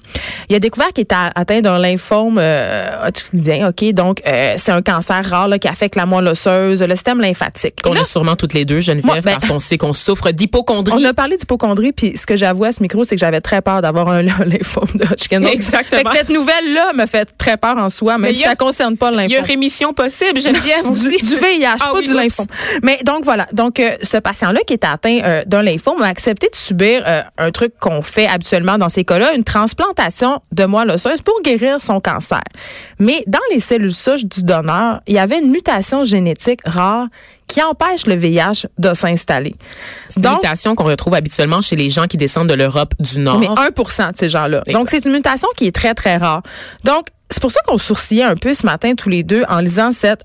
il 0.50 0.56
a 0.56 0.59
découvert 0.60 0.90
qu'il 0.94 1.04
était 1.04 1.16
a- 1.16 1.32
atteint 1.36 1.62
d'un 1.62 1.80
lymphome 1.80 2.38
euh, 2.40 3.08
hodgkinien, 3.08 3.70
OK, 3.70 3.84
donc 3.94 4.22
euh, 4.28 4.54
c'est 4.58 4.72
un 4.72 4.82
cancer 4.82 5.24
rare 5.30 5.48
là, 5.48 5.60
qui 5.60 5.68
affecte 5.68 5.96
la 5.96 6.06
moelle 6.06 6.28
osseuse, 6.28 6.82
le 6.82 6.96
système 6.96 7.22
lymphatique. 7.22 7.82
Qu'on 7.82 7.96
a 7.96 8.04
sûrement 8.04 8.36
toutes 8.36 8.54
les 8.54 8.66
deux, 8.66 8.80
Geneviève, 8.80 9.06
Moi, 9.06 9.16
ben- 9.22 9.34
parce 9.34 9.46
qu'on 9.46 9.60
sait 9.60 9.78
qu'on 9.78 9.94
souffre 9.94 10.32
d'hypochondrie. 10.32 10.94
on 10.96 11.04
a 11.06 11.14
parlé 11.14 11.38
d'hypochondrie, 11.38 11.92
puis 11.92 12.16
ce 12.18 12.26
que 12.26 12.36
j'avoue 12.36 12.64
à 12.66 12.72
ce 12.72 12.82
micro, 12.82 13.04
c'est 13.04 13.16
que 13.16 13.20
j'avais 13.20 13.42
très 13.42 13.62
peur 13.62 13.82
d'avoir 13.82 14.10
un 14.10 14.22
lymphome 14.46 14.90
de 14.96 15.04
Hodgkin. 15.06 15.40
Donc, 15.42 15.54
Exactement. 15.54 16.00
fait 16.02 16.04
que 16.06 16.18
cette 16.18 16.30
nouvelle-là 16.30 16.94
me 16.94 17.06
fait 17.06 17.28
très 17.38 17.58
peur 17.58 17.78
en 17.78 17.90
soi, 17.90 18.18
même 18.18 18.30
Mais 18.32 18.34
si 18.36 18.44
a- 18.46 18.50
ça 18.50 18.56
concerne 18.56 18.98
pas 18.98 19.12
le 19.12 19.18
Il 19.18 19.22
y 19.32 19.36
a 19.36 19.40
lymphome. 19.40 19.46
rémission 19.46 19.94
possible, 19.94 20.40
Geneviève, 20.40 20.84
Du, 20.84 20.90
aussi. 20.90 21.26
du 21.26 21.36
VIH, 21.36 21.66
Ah 21.76 21.78
pas 21.78 21.94
oui, 21.96 22.08
du 22.08 22.14
lymphome. 22.14 22.46
Mais 22.84 23.00
donc 23.06 23.24
voilà, 23.24 23.48
donc 23.54 23.80
euh, 23.80 23.92
ce 24.04 24.18
patient-là 24.18 24.60
qui 24.68 24.74
est 24.74 24.84
atteint 24.86 25.20
euh, 25.24 25.44
d'un 25.46 25.62
lymphome 25.64 26.02
a 26.02 26.08
accepté 26.08 26.48
de 26.52 26.56
subir 26.56 27.04
euh, 27.08 27.22
un 27.38 27.52
truc 27.52 27.74
qu'on 27.80 28.02
fait 28.02 28.28
habituellement 28.28 28.78
dans 28.78 28.90
ces 28.90 29.04
cas-là, 29.04 29.34
une 29.34 29.44
transplantation 29.44 30.42
de 30.52 30.66
moelle 30.66 30.92
osseuse 30.92 31.22
pour 31.22 31.42
guérir 31.44 31.82
son 31.82 32.00
cancer. 32.00 32.44
Mais 33.00 33.24
dans 33.28 33.40
les 33.52 33.60
cellules 33.60 33.94
souches 33.94 34.26
du 34.26 34.44
donneur, 34.44 35.02
il 35.08 35.16
y 35.16 35.20
avait 35.20 35.40
une 35.40 35.52
mutation 35.52 36.04
génétique 36.04 36.62
rare 36.66 37.08
qui 37.48 37.62
empêche 37.64 38.06
le 38.06 38.16
VIH 38.16 38.68
de 38.78 38.94
s'installer. 38.94 39.56
C'est 40.10 40.24
une 40.24 40.34
mutation 40.34 40.76
qu'on 40.76 40.84
retrouve 40.86 41.16
habituellement 41.16 41.62
chez 41.62 41.76
les 41.76 41.90
gens 41.90 42.08
qui 42.08 42.18
descendent 42.18 42.50
de 42.50 42.54
l'Europe 42.54 42.94
du 43.00 43.20
Nord. 43.20 43.40
Mais 43.40 43.48
1% 43.48 44.12
de 44.12 44.18
ces 44.18 44.30
gens-là. 44.30 44.64
Donc, 44.72 44.90
c'est 44.90 45.04
une 45.06 45.14
mutation 45.14 45.48
qui 45.58 45.68
est 45.68 45.76
très, 45.76 45.94
très 45.94 46.18
rare. 46.18 46.44
Donc, 46.84 47.08
c'est 47.30 47.42
pour 47.42 47.52
ça 47.52 47.60
qu'on 47.66 47.78
sourcillait 47.78 48.24
un 48.24 48.36
peu 48.36 48.54
ce 48.54 48.66
matin 48.66 48.94
tous 48.96 49.10
les 49.10 49.24
deux 49.24 49.44
en 49.50 49.60
lisant 49.60 49.92
cette 49.92 50.24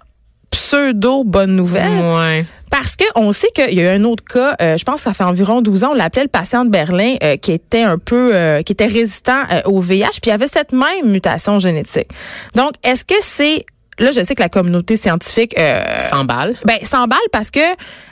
pseudo-bonne 0.50 1.56
nouvelle. 1.56 1.90
Ouais. 1.90 2.46
Parce 2.74 2.96
que 2.96 3.04
on 3.14 3.30
sait 3.30 3.50
qu'il 3.54 3.72
y 3.72 3.80
a 3.80 3.84
eu 3.84 4.00
un 4.00 4.02
autre 4.02 4.24
cas, 4.24 4.56
euh, 4.60 4.76
je 4.76 4.82
pense 4.82 4.96
que 4.96 5.02
ça 5.02 5.14
fait 5.14 5.22
environ 5.22 5.62
12 5.62 5.84
ans, 5.84 5.90
on 5.92 5.94
l'appelait 5.94 6.24
le 6.24 6.28
patient 6.28 6.64
de 6.64 6.70
Berlin, 6.70 7.14
euh, 7.22 7.36
qui 7.36 7.52
était 7.52 7.82
un 7.82 7.98
peu, 7.98 8.34
euh, 8.34 8.62
qui 8.62 8.72
était 8.72 8.88
résistant 8.88 9.42
euh, 9.52 9.60
au 9.66 9.78
VIH, 9.78 10.18
puis 10.20 10.22
il 10.26 10.30
avait 10.32 10.48
cette 10.48 10.72
même 10.72 11.08
mutation 11.08 11.60
génétique. 11.60 12.08
Donc, 12.56 12.72
est-ce 12.82 13.04
que 13.04 13.14
c'est... 13.20 13.64
Là, 14.00 14.10
je 14.10 14.24
sais 14.24 14.34
que 14.34 14.42
la 14.42 14.48
communauté 14.48 14.96
scientifique... 14.96 15.54
euh, 15.56 15.84
100 16.00 16.24
balles. 16.24 16.56
ben, 16.64 16.78
100 16.82 17.06
balles 17.06 17.18
parce 17.30 17.52
que 17.52 17.60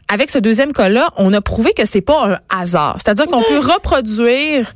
avec 0.06 0.30
ce 0.30 0.38
deuxième 0.38 0.72
cas-là, 0.72 1.10
on 1.16 1.32
a 1.32 1.40
prouvé 1.40 1.72
que 1.72 1.84
c'est 1.84 2.00
pas 2.00 2.28
un 2.28 2.38
hasard. 2.56 2.98
C'est-à-dire 3.04 3.26
qu'on 3.26 3.42
peut 3.42 3.58
reproduire 3.58 4.72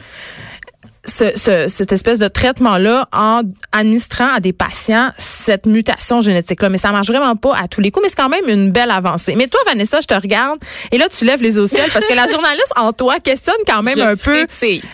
ce, 1.07 1.25
ce- 1.37 1.67
cette 1.69 1.93
espèce 1.93 2.19
de 2.19 2.29
traitement-là 2.29 3.09
en 3.13 3.43
administrant 3.73 4.29
à 4.35 4.41
des 4.41 4.53
patients 4.53 5.11
cette 5.19 5.67
mutation 5.67 6.21
génétique-là. 6.21 6.69
Mais 6.69 6.79
ça 6.79 6.91
marche 6.91 7.07
vraiment 7.07 7.37
pas 7.37 7.57
à 7.57 7.69
tous 7.69 7.81
les 7.81 7.91
coups, 7.91 8.05
mais 8.05 8.09
c'est 8.09 8.17
quand 8.17 8.29
même 8.29 8.49
une 8.49 8.71
belle 8.73 8.91
avancée. 8.91 9.35
Mais 9.37 9.47
toi, 9.47 9.61
Vanessa, 9.67 10.01
je 10.01 10.07
te 10.07 10.15
regarde 10.15 10.59
et 10.91 10.99
là, 10.99 11.07
tu 11.09 11.25
lèves 11.25 11.43
les 11.43 11.59
au 11.59 11.67
ciel 11.67 11.89
parce 11.93 12.05
que 12.07 12.15
la 12.15 12.27
journaliste 12.33 12.73
en 12.77 12.93
toi 12.93 13.21
questionne 13.21 13.55
quand 13.67 13.83
même 13.83 13.95
Je 13.97 14.01
un 14.03 14.17
peu 14.17 14.47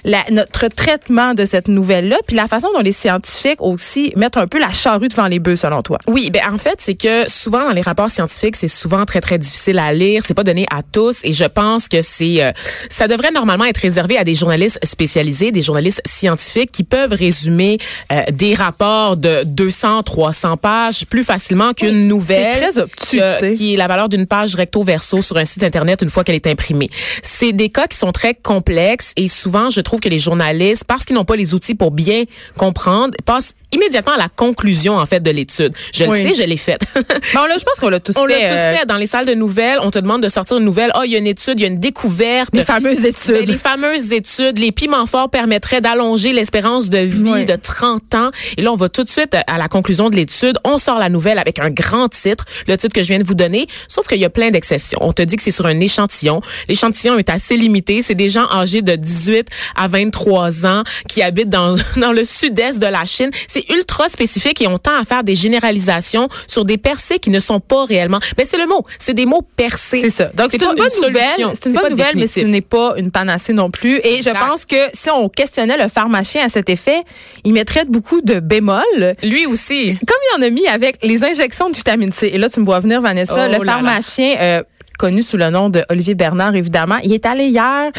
la- 0.04 0.24
notre 0.30 0.68
traitement 0.68 1.34
de 1.34 1.44
cette 1.44 1.68
nouvelle-là, 1.68 2.18
puis 2.26 2.36
la 2.36 2.46
façon 2.46 2.68
dont 2.74 2.80
les 2.80 2.92
scientifiques 2.92 3.60
aussi 3.62 4.12
mettent 4.16 4.36
un 4.36 4.46
peu 4.46 4.58
la 4.58 4.70
charrue 4.70 5.08
devant 5.08 5.26
les 5.26 5.38
bœufs, 5.38 5.56
selon 5.56 5.82
toi. 5.82 5.98
Oui, 6.06 6.30
ben 6.30 6.42
en 6.52 6.58
fait, 6.58 6.74
c'est 6.78 6.94
que 6.94 7.28
souvent 7.30 7.64
dans 7.64 7.72
les 7.72 7.80
rapports 7.80 8.10
scientifiques, 8.10 8.56
c'est 8.56 8.68
souvent 8.68 9.04
très 9.06 9.20
très 9.20 9.38
difficile 9.38 9.78
à 9.78 9.92
lire, 9.92 10.22
c'est 10.26 10.34
pas 10.34 10.44
donné 10.44 10.66
à 10.70 10.82
tous 10.82 11.20
et 11.24 11.32
je 11.32 11.44
pense 11.44 11.88
que 11.88 12.02
c'est 12.02 12.42
euh, 12.44 12.52
ça 12.90 13.08
devrait 13.08 13.30
normalement 13.30 13.64
être 13.64 13.78
réservé 13.78 14.18
à 14.18 14.24
des 14.24 14.34
journalistes 14.34 14.78
spécialisés, 14.84 15.50
des 15.52 15.62
journalistes 15.62 16.01
scientifiques 16.06 16.72
qui 16.72 16.82
peuvent 16.84 17.12
résumer 17.12 17.78
euh, 18.10 18.22
des 18.32 18.54
rapports 18.54 19.16
de 19.16 19.42
200, 19.44 20.02
300 20.02 20.56
pages 20.56 21.06
plus 21.06 21.24
facilement 21.24 21.72
qu'une 21.74 22.08
nouvelle. 22.08 22.54
C'est 22.58 22.68
très 22.70 22.78
obtus, 22.82 23.20
euh, 23.20 23.38
tu 23.38 23.48
sais. 23.48 23.54
qui 23.54 23.74
est 23.74 23.76
la 23.76 23.88
valeur 23.88 24.08
d'une 24.08 24.26
page 24.26 24.54
recto 24.54 24.82
verso 24.82 25.20
sur 25.20 25.36
un 25.36 25.44
site 25.44 25.62
internet 25.62 26.02
une 26.02 26.10
fois 26.10 26.24
qu'elle 26.24 26.34
est 26.34 26.46
imprimée. 26.46 26.90
C'est 27.22 27.52
des 27.52 27.68
cas 27.68 27.86
qui 27.86 27.96
sont 27.96 28.12
très 28.12 28.34
complexes 28.34 29.12
et 29.16 29.28
souvent 29.28 29.70
je 29.70 29.80
trouve 29.80 30.00
que 30.00 30.08
les 30.08 30.18
journalistes 30.18 30.84
parce 30.84 31.04
qu'ils 31.04 31.16
n'ont 31.16 31.24
pas 31.24 31.36
les 31.36 31.54
outils 31.54 31.74
pour 31.74 31.90
bien 31.90 32.24
comprendre 32.56 33.14
passent 33.24 33.54
immédiatement 33.74 34.12
à 34.14 34.18
la 34.18 34.28
conclusion 34.28 34.96
en 34.98 35.06
fait 35.06 35.20
de 35.20 35.30
l'étude. 35.30 35.72
Je 35.94 36.04
Oui. 36.04 36.22
le 36.22 36.34
sais, 36.34 36.42
je 36.42 36.48
l'ai 36.48 36.56
faite. 36.56 36.82
Bon, 37.34 37.44
là, 37.46 37.56
je 37.58 37.64
pense 37.64 37.78
qu'on 37.80 37.88
l'a 37.88 38.00
tous 38.00 38.16
On 38.18 38.26
l'a 38.26 38.34
fait. 38.34 38.48
tous 38.48 38.54
euh, 38.58 38.76
fait 38.78 38.86
dans 38.86 38.96
les 38.96 39.06
salles 39.06 39.24
de 39.26 39.34
nouvelles. 39.34 39.78
On 39.80 39.90
te 39.90 39.98
demande 39.98 40.22
de 40.22 40.28
sortir 40.28 40.58
une 40.58 40.64
nouvelle. 40.64 40.90
Oh, 40.96 41.00
il 41.04 41.12
y 41.12 41.14
a 41.14 41.18
une 41.18 41.26
étude, 41.26 41.58
il 41.58 41.62
y 41.62 41.64
a 41.64 41.68
une 41.68 41.80
découverte. 41.80 42.50
Les 42.54 42.64
fameuses 42.64 43.04
études. 43.06 43.46
Les 43.48 43.56
fameuses 43.56 44.12
études, 44.12 44.58
les 44.58 44.72
piments 44.72 45.06
forts 45.06 45.30
permettraient 45.30 45.80
d'allonger 45.92 46.32
l'espérance 46.32 46.88
de 46.88 46.98
vie 46.98 47.22
Oui. 47.32 47.44
de 47.44 47.56
30 47.56 48.14
ans. 48.14 48.30
Et 48.56 48.62
là, 48.62 48.72
on 48.72 48.76
va 48.76 48.88
tout 48.88 49.04
de 49.04 49.08
suite 49.08 49.36
à 49.46 49.58
la 49.58 49.68
conclusion 49.68 50.10
de 50.10 50.16
l'étude. 50.16 50.58
On 50.64 50.78
sort 50.78 50.98
la 50.98 51.08
nouvelle 51.08 51.38
avec 51.38 51.58
un 51.58 51.70
grand 51.70 52.08
titre, 52.08 52.44
le 52.66 52.76
titre 52.76 52.94
que 52.94 53.02
je 53.02 53.08
viens 53.08 53.18
de 53.18 53.24
vous 53.24 53.34
donner. 53.34 53.66
Sauf 53.88 54.06
qu'il 54.08 54.18
y 54.20 54.24
a 54.24 54.30
plein 54.30 54.50
d'exceptions. 54.50 54.98
On 55.02 55.12
te 55.12 55.22
dit 55.22 55.36
que 55.36 55.42
c'est 55.42 55.50
sur 55.50 55.66
un 55.66 55.78
échantillon. 55.80 56.40
L'échantillon 56.68 57.18
est 57.18 57.28
assez 57.30 57.56
limité. 57.56 58.02
C'est 58.02 58.14
des 58.14 58.28
gens 58.28 58.46
âgés 58.50 58.82
de 58.82 58.94
18 58.96 59.48
à 59.76 59.88
23 59.88 60.66
ans 60.66 60.82
qui 61.08 61.22
habitent 61.22 61.48
dans, 61.50 61.76
dans 61.96 62.12
le 62.12 62.24
sud-est 62.24 62.78
de 62.78 62.86
la 62.86 63.04
Chine. 63.04 63.30
C'est 63.48 63.68
ultra 63.70 64.08
spécifique 64.08 64.60
et 64.62 64.66
on 64.68 64.78
tend 64.78 64.98
à 64.98 65.04
faire 65.04 65.24
des 65.24 65.34
généralisations 65.34 66.28
sur 66.46 66.64
des 66.64 66.78
percées 66.78 67.18
qui 67.18 67.30
ne 67.30 67.40
sont 67.40 67.60
pas 67.60 67.84
réellement. 67.84 68.18
Ben, 68.36 68.46
c'est 68.48 68.58
le 68.58 68.66
mot. 68.66 68.82
C'est 68.98 69.14
des 69.14 69.26
mots 69.26 69.42
percés. 69.56 70.00
C'est 70.00 70.10
ça. 70.10 70.24
Donc, 70.34 70.48
c'est 70.50 70.58
pas 70.58 70.70
une 70.72 70.76
bonne 70.76 70.88
nouvelle. 71.02 71.22
C'est 71.54 71.66
une 71.68 71.74
bonne 71.74 71.90
nouvelle, 71.90 72.16
mais 72.16 72.26
ce 72.26 72.40
n'est 72.40 72.60
pas 72.60 72.94
une 72.96 73.10
panacée 73.10 73.52
non 73.52 73.70
plus. 73.70 73.96
Et 73.98 74.16
Exact. 74.16 74.38
je 74.42 74.48
pense 74.50 74.64
que 74.64 74.76
si 74.94 75.10
on 75.10 75.28
questionnait 75.28 75.76
le 75.76 75.81
pharmacien 75.88 76.44
à 76.44 76.48
cet 76.48 76.68
effet, 76.68 77.02
il 77.44 77.52
mettrait 77.52 77.84
beaucoup 77.84 78.20
de 78.20 78.40
bémols. 78.40 79.14
Lui 79.22 79.46
aussi. 79.46 79.96
Comme 80.06 80.16
il 80.36 80.42
en 80.42 80.46
a 80.46 80.50
mis 80.50 80.66
avec 80.66 80.98
les 81.02 81.24
injections 81.24 81.70
de 81.70 81.76
vitamine 81.76 82.12
C. 82.12 82.30
Et 82.32 82.38
là, 82.38 82.48
tu 82.48 82.60
me 82.60 82.64
vois 82.64 82.80
venir, 82.80 83.00
Vanessa, 83.00 83.34
Oh 83.48 83.52
le 83.58 83.64
là. 83.64 83.72
pharmacien. 83.72 84.36
euh, 84.40 84.62
connu 84.98 85.22
sous 85.22 85.36
le 85.36 85.50
nom 85.50 85.68
de 85.68 85.82
Olivier 85.90 86.14
Bernard, 86.14 86.54
évidemment. 86.54 86.96
Il 87.02 87.12
est 87.12 87.26
allé 87.26 87.46
hier 87.46 87.90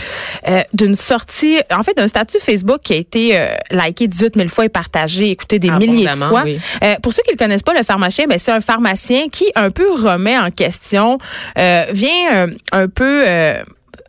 euh, 0.48 0.62
d'une 0.74 0.96
sortie, 0.96 1.60
en 1.70 1.84
fait, 1.84 1.98
d'un 1.98 2.08
statut 2.08 2.38
Facebook 2.40 2.80
qui 2.82 2.94
a 2.94 2.96
été 2.96 3.38
euh, 3.38 3.48
liké 3.72 4.08
18 4.08 4.36
000 4.38 4.48
fois 4.48 4.66
et 4.66 4.70
partagé, 4.70 5.32
écouté 5.32 5.60
des 5.60 5.70
milliers 5.70 6.06
de 6.06 6.16
fois. 6.16 6.44
oui. 6.46 6.60
Euh, 6.84 6.96
pour 7.02 7.12
ceux 7.12 7.22
qui 7.24 7.32
ne 7.32 7.34
le 7.34 7.38
connaissent 7.44 7.64
pas, 7.64 7.74
le 7.74 7.84
pharmacien, 7.84 8.26
ben, 8.30 8.38
c'est 8.40 8.54
un 8.54 8.62
pharmacien 8.62 9.28
qui 9.30 9.52
un 9.56 9.70
peu 9.70 9.92
remet 9.92 10.38
en 10.38 10.50
question, 10.50 11.18
vient 11.58 12.48
un 12.72 12.88
peu... 12.88 13.24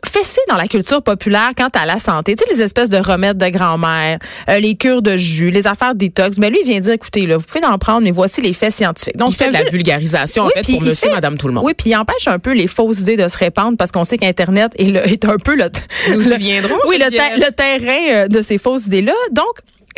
Fessé 0.07 0.39
dans 0.49 0.55
la 0.55 0.67
culture 0.67 1.01
populaire 1.01 1.51
quant 1.57 1.69
à 1.73 1.85
la 1.85 1.99
santé. 1.99 2.35
Tu 2.35 2.43
sais, 2.47 2.53
les 2.55 2.61
espèces 2.61 2.89
de 2.89 2.97
remèdes 2.97 3.37
de 3.37 3.47
grand-mère, 3.49 4.19
euh, 4.49 4.59
les 4.59 4.75
cures 4.75 5.01
de 5.01 5.17
jus, 5.17 5.49
les 5.51 5.67
affaires 5.67 5.95
détox. 5.95 6.37
Ben 6.37 6.51
lui, 6.51 6.59
il 6.63 6.67
vient 6.69 6.79
dire, 6.79 6.93
écoutez, 6.93 7.25
là, 7.25 7.37
vous 7.37 7.45
pouvez 7.45 7.65
en 7.65 7.77
prendre, 7.77 8.01
mais 8.01 8.11
voici 8.11 8.41
les 8.41 8.53
faits 8.53 8.71
scientifiques. 8.71 9.17
Donc, 9.17 9.31
Il 9.31 9.35
fait 9.35 9.47
de 9.49 9.53
la 9.53 9.63
vulgarisation, 9.63 10.43
en 10.43 10.45
Oui, 10.47 10.51
fait, 10.55 10.61
puis 10.61 10.73
pour 10.73 10.83
monsieur, 10.83 11.09
fait- 11.09 11.15
madame, 11.15 11.37
tout 11.37 11.47
le 11.47 11.53
monde. 11.53 11.63
Oui, 11.65 11.73
puis 11.73 11.89
il 11.91 11.95
empêche 11.95 12.27
un 12.27 12.39
peu 12.39 12.53
les 12.53 12.67
fausses 12.67 12.99
idées 13.01 13.17
de 13.17 13.27
se 13.27 13.37
répandre 13.37 13.77
parce 13.77 13.91
qu'on 13.91 14.03
sait 14.03 14.17
qu'Internet 14.17 14.71
est, 14.77 14.85
le- 14.91 15.07
est 15.07 15.25
un 15.25 15.37
peu 15.37 15.55
le, 15.55 15.69
Nous 16.13 16.27
y 16.31 16.37
viendrons, 16.37 16.77
oui, 16.87 16.97
le, 16.97 17.09
ter- 17.09 17.37
le 17.37 17.51
terrain 17.51 18.23
euh, 18.23 18.27
de 18.27 18.41
ces 18.41 18.57
fausses 18.57 18.85
idées-là. 18.87 19.13
Donc, 19.31 19.45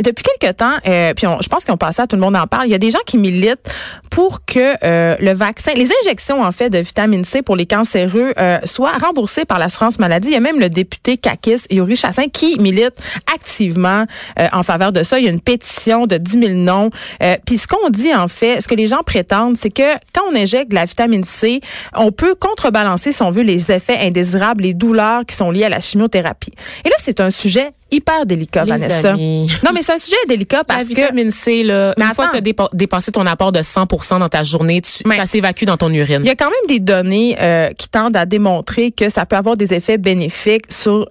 depuis 0.03 0.23
quelque 0.39 0.53
temps, 0.53 0.75
euh, 0.87 1.13
puis 1.15 1.25
on- 1.27 1.41
je 1.41 1.47
pense 1.49 1.65
qu'on 1.65 1.77
passe 1.77 1.99
à 1.99 2.07
tout 2.07 2.15
le 2.15 2.21
monde 2.21 2.35
en 2.35 2.45
parle, 2.47 2.67
il 2.67 2.71
y 2.71 2.75
a 2.75 2.77
des 2.77 2.91
gens 2.91 2.99
qui 3.05 3.17
militent 3.17 3.67
pour 4.11 4.45
que 4.45 4.75
euh, 4.83 5.15
le 5.19 5.33
vaccin, 5.33 5.73
les 5.75 5.89
injections 6.03 6.41
en 6.43 6.51
fait 6.51 6.69
de 6.69 6.77
vitamine 6.79 7.23
C 7.23 7.41
pour 7.41 7.55
les 7.55 7.65
cancéreux 7.65 8.33
euh, 8.39 8.59
soient 8.65 8.97
remboursées 8.97 9.45
par 9.45 9.59
l'assurance 9.59 9.99
maladie. 9.99 10.29
Il 10.29 10.33
y 10.33 10.37
a 10.37 10.39
même 10.39 10.59
le 10.59 10.69
député 10.69 11.17
Kakis 11.17 11.63
Yuri 11.69 11.95
Chassin 11.95 12.27
qui 12.31 12.59
milite 12.59 12.93
activement 13.33 14.05
euh, 14.39 14.47
en 14.53 14.63
faveur 14.63 14.91
de 14.91 15.03
ça. 15.03 15.19
Il 15.19 15.25
y 15.25 15.27
a 15.27 15.31
une 15.31 15.41
pétition 15.41 16.05
de 16.07 16.17
10 16.17 16.39
000 16.39 16.51
noms. 16.53 16.89
Euh, 17.23 17.35
puis 17.45 17.57
ce 17.57 17.67
qu'on 17.67 17.89
dit 17.89 18.13
en 18.13 18.27
fait, 18.27 18.61
ce 18.61 18.67
que 18.67 18.75
les 18.75 18.87
gens 18.87 19.01
prétendent, 19.05 19.57
c'est 19.57 19.69
que 19.71 19.93
quand 20.13 20.21
on 20.31 20.35
injecte 20.35 20.69
de 20.69 20.75
la 20.75 20.85
vitamine 20.85 21.23
C, 21.23 21.61
on 21.95 22.11
peut 22.11 22.35
contrebalancer, 22.35 23.11
si 23.11 23.21
on 23.23 23.31
veut, 23.31 23.43
les 23.43 23.71
effets 23.71 23.97
indésirables, 23.99 24.63
les 24.63 24.73
douleurs 24.73 25.25
qui 25.25 25.35
sont 25.35 25.51
liées 25.51 25.65
à 25.65 25.69
la 25.69 25.79
chimiothérapie. 25.79 26.53
Et 26.85 26.89
là, 26.89 26.95
c'est 26.99 27.19
un 27.19 27.31
sujet 27.31 27.71
hyper 27.91 28.25
délicat, 28.25 28.65
Les 28.65 28.71
Vanessa. 28.71 29.09
amis. 29.11 29.49
Non, 29.63 29.71
mais 29.73 29.81
c'est 29.81 29.93
un 29.93 29.97
sujet 29.97 30.17
délicat 30.27 30.57
La 30.57 30.63
parce 30.63 30.87
que 30.87 30.95
vitamine 30.95 31.31
C, 31.31 31.63
là, 31.63 31.93
Mais 31.97 32.05
une 32.05 32.13
fois 32.13 32.27
que 32.27 32.37
tu 32.37 32.53
as 32.59 32.67
dépassé 32.73 33.11
ton 33.11 33.25
apport 33.25 33.51
de 33.51 33.61
100 33.61 34.19
dans 34.19 34.29
ta 34.29 34.43
journée, 34.43 34.81
tu, 34.81 34.91
Mais- 35.05 35.17
ça 35.17 35.25
s'évacue 35.25 35.65
dans 35.65 35.77
ton 35.77 35.89
urine. 35.91 36.21
il 36.23 36.27
y 36.27 36.31
a 36.31 36.35
quand 36.35 36.49
même 36.49 36.67
des 36.67 36.79
données 36.79 37.37
euh, 37.39 37.69
qui 37.77 37.87
tendent 37.89 38.15
à 38.17 38.25
démontrer 38.25 38.91
que 38.91 39.09
ça 39.09 39.25
peut 39.25 39.35
avoir 39.35 39.57
des 39.57 39.73
effets 39.73 39.97
bénéfiques 39.97 40.71
sur 40.71 41.07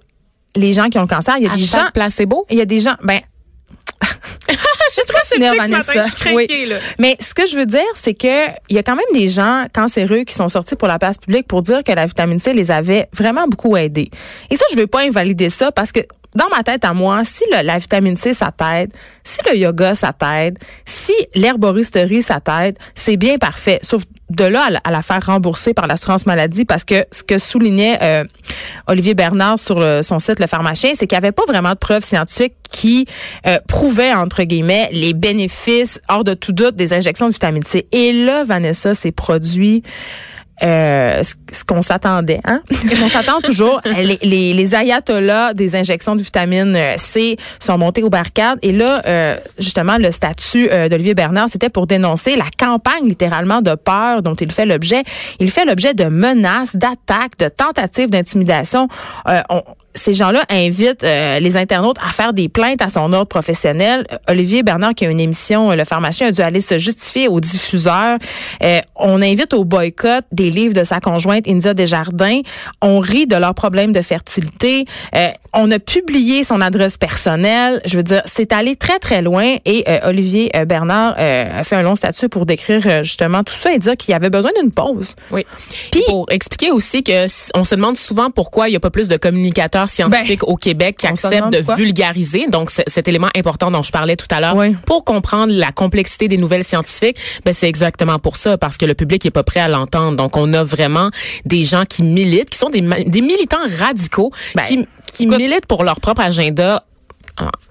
les 0.55 0.73
gens 0.73 0.89
qui 0.89 0.97
ont 0.97 1.03
le 1.03 1.07
cancer. 1.07 1.35
Il 1.37 1.43
y 1.43 1.47
a 1.47 1.55
des 1.55 1.59
gens, 1.63 1.85
placebo? 1.93 2.45
il 2.49 2.57
y 2.57 2.61
a 2.61 2.65
des 2.65 2.79
gens, 2.79 2.95
ben, 3.03 3.19
Je 4.89 4.93
suis 4.93 5.01
très 5.05 5.19
sceptique 5.25 5.61
ce 5.65 5.71
matin, 5.71 5.93
je 5.95 6.15
suis 6.15 6.29
craquée, 6.47 6.65
là. 6.65 6.77
Mais 6.97 7.17
ce 7.19 7.33
que 7.33 7.45
je 7.45 7.57
veux 7.57 7.65
dire, 7.65 7.81
c'est 7.95 8.13
que 8.13 8.47
il 8.69 8.75
y 8.75 8.79
a 8.79 8.83
quand 8.83 8.95
même 8.95 9.05
des 9.13 9.27
gens 9.27 9.65
cancéreux 9.73 10.23
qui 10.23 10.33
sont 10.33 10.47
sortis 10.49 10.75
pour 10.77 10.87
la 10.87 10.97
place 10.97 11.17
publique 11.17 11.45
pour 11.47 11.61
dire 11.61 11.83
que 11.83 11.91
la 11.91 12.05
vitamine 12.05 12.39
C 12.39 12.53
les 12.53 12.71
avait 12.71 13.07
vraiment 13.13 13.47
beaucoup 13.47 13.75
aidés. 13.75 14.09
Et 14.49 14.55
ça, 14.55 14.65
je 14.71 14.77
veux 14.77 14.87
pas 14.87 15.01
invalider 15.01 15.49
ça 15.49 15.71
parce 15.73 15.91
que 15.91 15.99
dans 16.35 16.47
ma 16.49 16.63
tête 16.63 16.85
à 16.85 16.93
moi, 16.93 17.23
si 17.25 17.43
le- 17.51 17.63
la 17.65 17.79
vitamine 17.79 18.15
C 18.15 18.33
ça 18.33 18.51
t'aide, 18.55 18.91
si 19.23 19.39
le 19.49 19.57
yoga 19.57 19.93
ça 19.93 20.13
t'aide, 20.13 20.57
si 20.85 21.13
l'herboristerie 21.35 22.21
ça 22.21 22.39
t'aide, 22.39 22.77
c'est 22.95 23.17
bien 23.17 23.37
parfait. 23.37 23.79
Sauf 23.83 24.03
de 24.29 24.43
là 24.43 24.69
à 24.83 24.91
la, 24.91 25.01
faire 25.01 25.25
rembourser 25.25 25.73
par 25.73 25.87
l'assurance 25.87 26.25
maladie 26.25 26.65
parce 26.65 26.83
que 26.83 27.05
ce 27.11 27.23
que 27.23 27.37
soulignait 27.37 27.97
euh, 28.01 28.23
Olivier 28.87 29.13
Bernard 29.13 29.59
sur 29.59 29.77
son 30.03 30.19
site 30.19 30.39
Le 30.39 30.47
Pharmacien, 30.47 30.91
c'est 30.95 31.07
qu'il 31.07 31.15
n'y 31.15 31.25
avait 31.25 31.31
pas 31.31 31.45
vraiment 31.47 31.71
de 31.71 31.77
preuves 31.77 32.03
scientifiques 32.03 32.55
qui 32.69 33.07
euh, 33.45 33.59
prouvaient, 33.67 34.13
entre 34.13 34.43
guillemets, 34.43 34.89
les 34.91 35.13
bénéfices, 35.13 35.99
hors 36.09 36.23
de 36.23 36.33
tout 36.33 36.51
doute, 36.51 36.75
des 36.75 36.93
injections 36.93 37.27
de 37.27 37.33
vitamine 37.33 37.63
C. 37.63 37.87
Et 37.91 38.13
là, 38.13 38.43
Vanessa, 38.43 38.95
ces 38.95 39.11
produits... 39.11 39.83
euh, 40.63 41.21
ce, 41.51 41.63
qu'on 41.63 41.81
s'attendait, 41.81 42.41
hein? 42.43 42.61
ce 42.71 42.95
s'attend 43.09 43.41
toujours. 43.41 43.79
Les, 43.85 44.17
les, 44.21 44.53
les 44.53 44.75
ayatollahs 44.75 45.53
des 45.53 45.75
injections 45.75 46.15
de 46.15 46.21
vitamine 46.21 46.75
euh, 46.75 46.93
C 46.97 47.37
sont 47.59 47.77
montés 47.77 48.03
aux 48.03 48.09
barricades. 48.09 48.59
Et 48.61 48.71
là, 48.71 49.01
euh, 49.05 49.37
justement, 49.59 49.97
le 49.97 50.11
statut 50.11 50.67
euh, 50.71 50.89
d'Olivier 50.89 51.13
Bernard, 51.13 51.49
c'était 51.49 51.69
pour 51.69 51.87
dénoncer 51.87 52.35
la 52.35 52.45
campagne 52.57 53.05
littéralement 53.05 53.61
de 53.61 53.75
peur 53.75 54.21
dont 54.21 54.35
il 54.35 54.51
fait 54.51 54.65
l'objet. 54.65 55.03
Il 55.39 55.51
fait 55.51 55.65
l'objet 55.65 55.93
de 55.93 56.05
menaces, 56.05 56.75
d'attaques, 56.75 57.37
de 57.39 57.49
tentatives 57.49 58.09
d'intimidation. 58.09 58.87
Euh, 59.27 59.41
ces 59.97 60.13
gens-là 60.13 60.43
invitent 60.49 61.03
euh, 61.03 61.39
les 61.39 61.57
internautes 61.57 61.97
à 62.07 62.11
faire 62.11 62.33
des 62.33 62.49
plaintes 62.49 62.81
à 62.81 62.89
son 62.89 63.11
ordre 63.13 63.27
professionnel. 63.27 64.05
Olivier 64.27 64.63
Bernard, 64.63 64.93
qui 64.95 65.05
a 65.05 65.09
une 65.09 65.19
émission, 65.19 65.71
euh, 65.71 65.75
le 65.75 65.83
pharmacien, 65.83 66.27
a 66.27 66.31
dû 66.31 66.41
aller 66.41 66.61
se 66.61 66.77
justifier 66.77 67.27
aux 67.27 67.39
diffuseurs. 67.39 68.17
Euh, 68.63 68.79
on 68.95 69.21
invite 69.21 69.53
au 69.53 69.63
boycott 69.63 70.23
des 70.31 70.49
livres 70.49 70.73
de 70.73 70.83
sa 70.83 70.99
conjointe 70.99 71.47
India 71.47 71.73
Desjardins. 71.73 72.41
On 72.81 72.99
rit 72.99 73.27
de 73.27 73.35
leurs 73.35 73.55
problèmes 73.55 73.93
de 73.93 74.01
fertilité. 74.01 74.85
Euh, 75.15 75.29
on 75.53 75.69
a 75.71 75.79
publié 75.79 76.43
son 76.43 76.61
adresse 76.61 76.97
personnelle. 76.97 77.81
Je 77.85 77.97
veux 77.97 78.03
dire, 78.03 78.21
c'est 78.25 78.53
allé 78.53 78.75
très, 78.75 78.99
très 78.99 79.21
loin. 79.21 79.55
Et 79.65 79.83
euh, 79.87 79.99
Olivier 80.09 80.51
euh, 80.55 80.65
Bernard 80.65 81.15
euh, 81.17 81.59
a 81.59 81.63
fait 81.63 81.75
un 81.75 81.83
long 81.83 81.95
statut 81.95 82.29
pour 82.29 82.45
décrire 82.45 82.81
euh, 82.85 83.03
justement 83.03 83.43
tout 83.43 83.55
ça 83.55 83.73
et 83.73 83.79
dire 83.79 83.97
qu'il 83.97 84.11
y 84.11 84.15
avait 84.15 84.29
besoin 84.29 84.51
d'une 84.61 84.71
pause. 84.71 85.15
Oui. 85.31 85.45
Puis- 85.91 86.03
pour 86.07 86.27
expliquer 86.29 86.71
aussi 86.71 87.03
que 87.03 87.25
on 87.57 87.63
se 87.63 87.75
demande 87.75 87.97
souvent 87.97 88.29
pourquoi 88.29 88.67
il 88.67 88.71
n'y 88.71 88.77
a 88.77 88.79
pas 88.79 88.89
plus 88.91 89.07
de 89.07 89.17
communicateurs 89.17 89.86
scientifiques 89.87 90.43
au 90.47 90.55
Québec 90.55 90.97
qui 90.97 91.07
Ben, 91.07 91.13
acceptent 91.13 91.51
de 91.53 91.75
vulgariser. 91.75 92.47
Donc 92.47 92.69
cet 92.69 93.07
élément 93.07 93.29
important 93.35 93.71
dont 93.71 93.83
je 93.83 93.91
parlais 93.91 94.15
tout 94.15 94.27
à 94.31 94.39
l'heure 94.39 94.55
Oui. 94.55 94.75
pour 94.85 95.03
comprendre 95.03 95.53
la 95.53 95.71
complexité 95.71 96.27
des 96.27 96.37
nouvelles 96.37 96.63
scientifiques, 96.63 97.17
ben 97.45 97.53
c'est 97.53 97.67
exactement 97.67 98.19
pour 98.19 98.35
ça 98.37 98.57
parce 98.57 98.77
que 98.77 98.85
le 98.85 98.93
public 98.93 99.25
est 99.25 99.31
pas 99.31 99.43
prêt 99.43 99.59
à 99.59 99.67
l'entendre. 99.67 100.17
Donc 100.17 100.37
on 100.37 100.53
a 100.53 100.63
vraiment 100.63 101.09
des 101.45 101.63
gens 101.63 101.83
qui 101.87 102.03
militent, 102.03 102.49
qui 102.49 102.57
sont 102.57 102.69
des, 102.69 102.81
militants 102.81 103.57
radicaux 103.79 104.31
Ben, 104.55 104.63
qui 104.63 104.85
qui 105.13 105.23
écoute- 105.23 105.37
militent 105.37 105.65
pour 105.65 105.83
leur 105.83 105.99
propre 105.99 106.21
agenda 106.21 106.83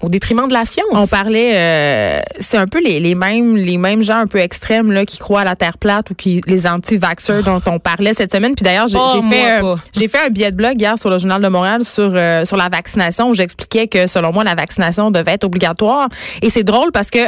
au 0.00 0.08
détriment 0.08 0.46
de 0.46 0.52
la 0.52 0.64
science. 0.64 0.86
On 0.92 1.06
parlait, 1.06 1.52
euh, 1.54 2.20
c'est 2.38 2.56
un 2.56 2.66
peu 2.66 2.80
les, 2.80 3.00
les 3.00 3.14
mêmes 3.14 3.56
les 3.56 3.78
mêmes 3.78 4.02
gens 4.02 4.18
un 4.18 4.26
peu 4.26 4.38
extrêmes 4.38 4.92
là 4.92 5.04
qui 5.04 5.18
croient 5.18 5.40
à 5.40 5.44
la 5.44 5.56
terre 5.56 5.78
plate 5.78 6.10
ou 6.10 6.14
qui 6.14 6.40
les 6.46 6.66
anti-vaxxers 6.66 7.42
dont 7.42 7.60
on 7.66 7.78
parlait 7.78 8.14
cette 8.14 8.32
semaine. 8.32 8.54
Puis 8.54 8.62
d'ailleurs, 8.62 8.88
j'ai 8.88 8.98
Oh, 9.00 9.22
fait 9.30 9.62
euh, 9.62 9.74
j'ai 9.96 10.08
fait 10.08 10.26
un 10.26 10.30
billet 10.30 10.50
de 10.52 10.56
blog 10.56 10.80
hier 10.80 10.98
sur 10.98 11.10
le 11.10 11.18
journal 11.18 11.42
de 11.42 11.48
Montréal 11.48 11.84
sur 11.84 12.12
euh, 12.14 12.44
sur 12.44 12.56
la 12.56 12.68
vaccination 12.68 13.28
où 13.30 13.34
j'expliquais 13.34 13.88
que 13.88 14.06
selon 14.06 14.32
moi 14.32 14.44
la 14.44 14.54
vaccination 14.54 15.10
devait 15.10 15.32
être 15.32 15.44
obligatoire. 15.44 16.08
Et 16.42 16.50
c'est 16.50 16.64
drôle 16.64 16.92
parce 16.92 17.10
que 17.10 17.18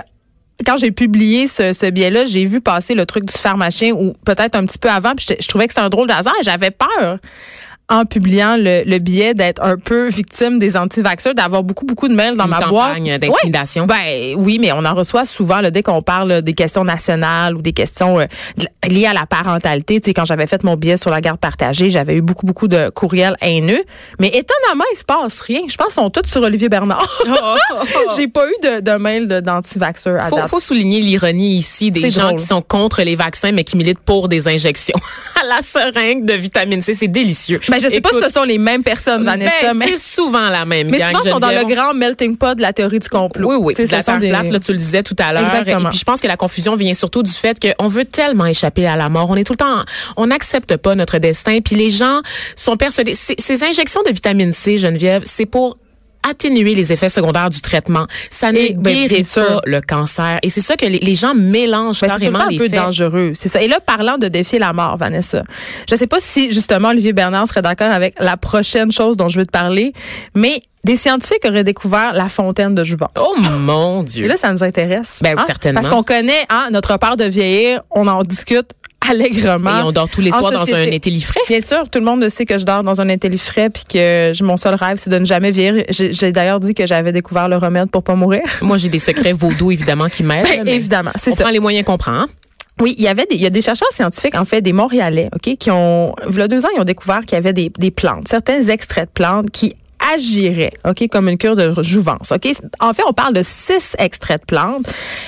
quand 0.66 0.76
j'ai 0.76 0.90
publié 0.90 1.46
ce, 1.46 1.72
ce 1.72 1.86
billet-là, 1.86 2.24
j'ai 2.24 2.44
vu 2.44 2.60
passer 2.60 2.94
le 2.94 3.06
truc 3.06 3.24
du 3.24 3.32
pharmacien 3.32 3.92
ou 3.92 4.12
peut-être 4.24 4.56
un 4.56 4.66
petit 4.66 4.78
peu 4.78 4.90
avant, 4.90 5.14
puis 5.16 5.24
je, 5.28 5.34
je 5.40 5.46
trouvais 5.48 5.66
que 5.68 5.72
c'était 5.72 5.84
un 5.84 5.88
drôle 5.88 6.08
de 6.08 6.12
hasard 6.12 6.34
et 6.40 6.42
j'avais 6.44 6.70
peur 6.72 7.18
en 7.90 8.04
publiant 8.04 8.56
le, 8.56 8.82
le 8.84 8.98
billet 8.98 9.32
d'être 9.34 9.62
un 9.62 9.76
peu 9.78 10.08
victime 10.08 10.58
des 10.58 10.76
anti-vaxxeurs, 10.76 11.34
d'avoir 11.34 11.62
beaucoup, 11.62 11.86
beaucoup 11.86 12.08
de 12.08 12.14
mails 12.14 12.34
dans 12.36 12.44
Une 12.44 12.50
ma 12.50 12.60
boîte. 12.68 12.88
campagne 12.88 13.16
d'intimidation. 13.18 13.86
Ouais. 13.86 14.34
Ben 14.36 14.44
oui, 14.44 14.58
mais 14.60 14.72
on 14.72 14.84
en 14.84 14.94
reçoit 14.94 15.24
souvent 15.24 15.60
là, 15.60 15.70
dès 15.70 15.82
qu'on 15.82 16.02
parle 16.02 16.42
des 16.42 16.52
questions 16.52 16.84
nationales 16.84 17.56
ou 17.56 17.62
des 17.62 17.72
questions 17.72 18.20
euh, 18.20 18.26
liées 18.86 19.06
à 19.06 19.14
la 19.14 19.24
parentalité. 19.24 20.00
Tu 20.00 20.06
sais, 20.10 20.14
quand 20.14 20.24
j'avais 20.26 20.46
fait 20.46 20.62
mon 20.64 20.76
billet 20.76 20.96
sur 20.98 21.10
la 21.10 21.20
garde 21.22 21.40
partagée, 21.40 21.88
j'avais 21.88 22.14
eu 22.16 22.20
beaucoup, 22.20 22.44
beaucoup 22.44 22.68
de 22.68 22.90
courriels 22.90 23.36
haineux. 23.40 23.82
Mais 24.20 24.28
étonnamment, 24.28 24.84
il 24.92 24.96
se 24.98 25.04
passe 25.04 25.40
rien. 25.40 25.60
Je 25.68 25.76
pense 25.76 25.86
qu'ils 25.94 26.02
sont 26.02 26.10
tous 26.10 26.28
sur 26.28 26.42
Olivier 26.42 26.68
Bernard. 26.68 27.06
J'ai 28.16 28.28
pas 28.28 28.46
eu 28.48 28.54
de, 28.62 28.80
de 28.80 28.98
mail 28.98 29.26
d'anti-vaxxeurs 29.28 30.20
à 30.22 30.28
Faut, 30.28 30.36
date. 30.36 30.48
faut 30.48 30.60
souligner 30.60 31.00
l'ironie 31.00 31.56
ici 31.56 31.90
des 31.90 32.10
gens 32.10 32.28
drôle. 32.28 32.38
qui 32.40 32.46
sont 32.46 32.62
contre 32.62 33.02
les 33.02 33.14
vaccins 33.16 33.52
mais 33.52 33.64
qui 33.64 33.76
militent 33.76 33.98
pour 33.98 34.28
des 34.28 34.48
injections 34.48 34.96
à 35.42 35.46
la 35.46 35.62
seringue 35.62 36.24
de 36.24 36.34
vitamine 36.34 36.82
C. 36.82 36.94
C'est 36.94 37.08
délicieux. 37.08 37.60
Ben, 37.68 37.77
je 37.80 37.88
sais 37.88 38.00
pas 38.00 38.10
si 38.12 38.22
ce 38.22 38.30
sont 38.30 38.44
les 38.44 38.58
mêmes 38.58 38.82
personnes, 38.82 39.24
Vanessa, 39.24 39.52
ben, 39.62 39.74
mais, 39.74 39.86
c'est 39.88 40.14
souvent 40.14 40.48
la 40.50 40.64
même 40.64 40.88
mais 40.88 40.98
gang. 40.98 41.10
souvent, 41.10 41.24
ils 41.24 41.30
sont 41.30 41.38
dans 41.40 41.50
le 41.50 41.64
grand 41.64 41.94
melting 41.94 42.36
pot 42.36 42.54
de 42.56 42.62
la 42.62 42.72
théorie 42.72 42.98
du 42.98 43.08
complot. 43.08 43.48
Oui, 43.48 43.56
oui. 43.60 43.74
De 43.74 43.90
la 43.90 44.02
terre 44.02 44.18
des- 44.18 44.28
plate, 44.28 44.48
là, 44.48 44.60
tu 44.60 44.72
le 44.72 44.78
disais 44.78 45.02
tout 45.02 45.16
à 45.18 45.32
l'heure. 45.32 45.42
Exactement. 45.42 45.88
Et 45.88 45.90
puis 45.90 45.98
je 45.98 46.04
pense 46.04 46.20
que 46.20 46.26
la 46.28 46.36
confusion 46.36 46.76
vient 46.76 46.94
surtout 46.94 47.22
du 47.22 47.32
fait 47.32 47.58
qu'on 47.60 47.88
veut 47.88 48.04
tellement 48.04 48.46
échapper 48.46 48.86
à 48.86 48.96
la 48.96 49.08
mort. 49.08 49.30
On 49.30 49.36
est 49.36 49.44
tout 49.44 49.54
le 49.54 49.58
temps, 49.58 49.84
on 50.16 50.26
n'accepte 50.26 50.76
pas 50.76 50.94
notre 50.94 51.18
destin. 51.18 51.58
Puis 51.60 51.76
les 51.76 51.90
gens 51.90 52.20
sont 52.56 52.76
persuadés. 52.76 53.14
Ces 53.14 53.64
injections 53.64 54.02
de 54.06 54.10
vitamine 54.10 54.52
C, 54.52 54.78
Geneviève, 54.78 55.22
c'est 55.24 55.46
pour 55.46 55.78
atténuer 56.28 56.74
les 56.74 56.92
effets 56.92 57.08
secondaires 57.08 57.50
du 57.50 57.60
traitement. 57.60 58.06
Ça 58.30 58.52
ne 58.52 58.58
Et, 58.58 58.74
ben, 58.74 58.92
guérit 58.92 59.24
sûr. 59.24 59.44
pas 59.46 59.60
le 59.64 59.80
cancer. 59.80 60.38
Et 60.42 60.50
c'est 60.50 60.60
ça 60.60 60.76
que 60.76 60.86
les, 60.86 60.98
les 60.98 61.14
gens 61.14 61.34
mélangent 61.34 62.00
Ben, 62.00 62.08
c'est 62.08 62.18
carrément 62.18 62.38
temps 62.40 62.44
un 62.46 62.56
peu 62.56 62.68
faits. 62.68 62.72
dangereux, 62.72 63.32
c'est 63.34 63.48
ça. 63.48 63.62
Et 63.62 63.68
là, 63.68 63.80
parlant 63.80 64.18
de 64.18 64.28
défier 64.28 64.58
la 64.58 64.72
mort, 64.72 64.96
Vanessa, 64.96 65.44
je 65.88 65.94
sais 65.94 66.06
pas 66.06 66.20
si 66.20 66.50
justement 66.50 66.88
Olivier 66.88 67.12
Bernard 67.12 67.46
serait 67.48 67.62
d'accord 67.62 67.90
avec 67.90 68.14
la 68.20 68.36
prochaine 68.36 68.92
chose 68.92 69.16
dont 69.16 69.28
je 69.28 69.38
veux 69.38 69.46
te 69.46 69.52
parler, 69.52 69.92
mais 70.34 70.62
des 70.84 70.96
scientifiques 70.96 71.44
auraient 71.44 71.64
découvert 71.64 72.12
la 72.12 72.28
fontaine 72.28 72.74
de 72.74 72.84
Jouvence. 72.84 73.10
Oh 73.16 73.34
mon 73.38 74.02
Dieu. 74.02 74.24
Et 74.24 74.28
là, 74.28 74.36
ça 74.36 74.52
nous 74.52 74.62
intéresse. 74.62 75.20
Ben, 75.22 75.36
certainement. 75.46 75.80
Parce 75.80 75.92
qu'on 75.92 76.02
connaît 76.02 76.46
hein, 76.48 76.68
notre 76.72 76.96
peur 76.98 77.16
de 77.16 77.24
vieillir, 77.24 77.82
on 77.90 78.06
en 78.06 78.22
discute 78.22 78.70
allègrement. 79.10 79.80
Et 79.80 79.82
on 79.82 79.92
dort 79.92 80.08
tous 80.08 80.20
les 80.20 80.30
soirs 80.32 80.52
dans 80.52 80.74
un 80.74 80.92
intellifrais. 80.92 81.40
Bien 81.48 81.60
sûr, 81.60 81.88
tout 81.90 81.98
le 81.98 82.04
monde 82.04 82.28
sait 82.28 82.46
que 82.46 82.58
je 82.58 82.64
dors 82.64 82.82
dans 82.82 83.00
un 83.00 83.08
intellifrais 83.08 83.70
puis 83.70 83.84
que 83.88 84.32
je- 84.34 84.44
mon 84.44 84.56
seul 84.56 84.74
rêve, 84.74 84.96
c'est 85.00 85.10
de 85.10 85.18
ne 85.18 85.24
jamais 85.24 85.50
vieillir. 85.50 85.84
J'ai 85.90 86.32
d'ailleurs 86.32 86.60
dit 86.60 86.74
que 86.74 86.86
j'avais 86.86 87.12
découvert 87.12 87.48
le 87.48 87.56
remède 87.56 87.90
pour 87.90 88.02
pas 88.02 88.14
mourir. 88.14 88.42
Moi, 88.62 88.76
j'ai 88.76 88.88
des 88.88 88.98
secrets 88.98 89.32
vaudous, 89.32 89.70
évidemment, 89.72 90.08
qui 90.08 90.22
m'aident. 90.22 90.44
Ben, 90.44 90.62
mais 90.64 90.74
évidemment, 90.74 91.12
c'est 91.20 91.32
On 91.32 91.36
ça. 91.36 91.44
prend 91.44 91.52
les 91.52 91.60
moyens 91.60 91.84
qu'on 91.84 91.98
prend. 91.98 92.12
hein. 92.12 92.26
Oui, 92.80 92.94
il 92.96 93.02
y 93.02 93.08
avait 93.08 93.26
des, 93.26 93.34
il 93.34 93.40
y 93.42 93.46
a 93.46 93.50
des 93.50 93.60
chercheurs 93.60 93.90
scientifiques, 93.90 94.36
en 94.36 94.44
fait, 94.44 94.60
des 94.60 94.72
Montréalais, 94.72 95.28
OK, 95.34 95.56
qui 95.56 95.70
ont, 95.72 96.14
il 96.30 96.36
y 96.38 96.40
a 96.40 96.46
deux 96.46 96.64
ans, 96.64 96.68
ils 96.76 96.80
ont 96.80 96.84
découvert 96.84 97.20
qu'il 97.20 97.32
y 97.32 97.36
avait 97.36 97.52
des, 97.52 97.72
des 97.76 97.90
plantes, 97.90 98.28
certains 98.28 98.60
extraits 98.68 99.06
de 99.08 99.12
plantes 99.12 99.50
qui 99.50 99.74
agiraient, 100.14 100.72
OK, 100.86 101.08
comme 101.10 101.28
une 101.28 101.38
cure 101.38 101.56
de 101.56 101.82
jouvence, 101.82 102.32
OK? 102.32 102.48
En 102.80 102.92
fait, 102.92 103.02
on 103.06 103.12
parle 103.12 103.34
de 103.34 103.42
six 103.42 103.94
extraits 103.98 104.40
de 104.40 104.46
plantes 104.46 104.86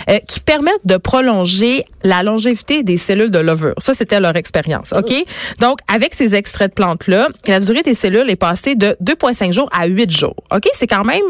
euh, 0.09 0.19
qui 0.27 0.41
permettent 0.41 0.85
de 0.85 0.97
prolonger 0.97 1.85
la 2.03 2.23
longévité 2.23 2.83
des 2.83 2.97
cellules 2.97 3.31
de 3.31 3.39
levure. 3.39 3.75
Ça, 3.79 3.95
c'était 3.95 4.21
leur 4.21 4.37
expérience, 4.37 4.93
OK? 4.93 5.13
Donc, 5.61 5.79
avec 5.89 6.15
ces 6.15 6.35
extraits 6.35 6.71
de 6.71 6.75
plantes-là, 6.75 7.29
la 7.47 7.61
durée 7.61 7.83
des 7.83 7.95
cellules 7.95 8.29
est 8.31 8.37
passée 8.37 8.75
de 8.75 8.97
2,5 9.03 9.53
jours 9.53 9.69
à 9.73 9.87
8 9.87 10.11
jours, 10.11 10.37
OK? 10.53 10.69
C'est 10.75 10.87
quand 10.87 11.05
même 11.05 11.23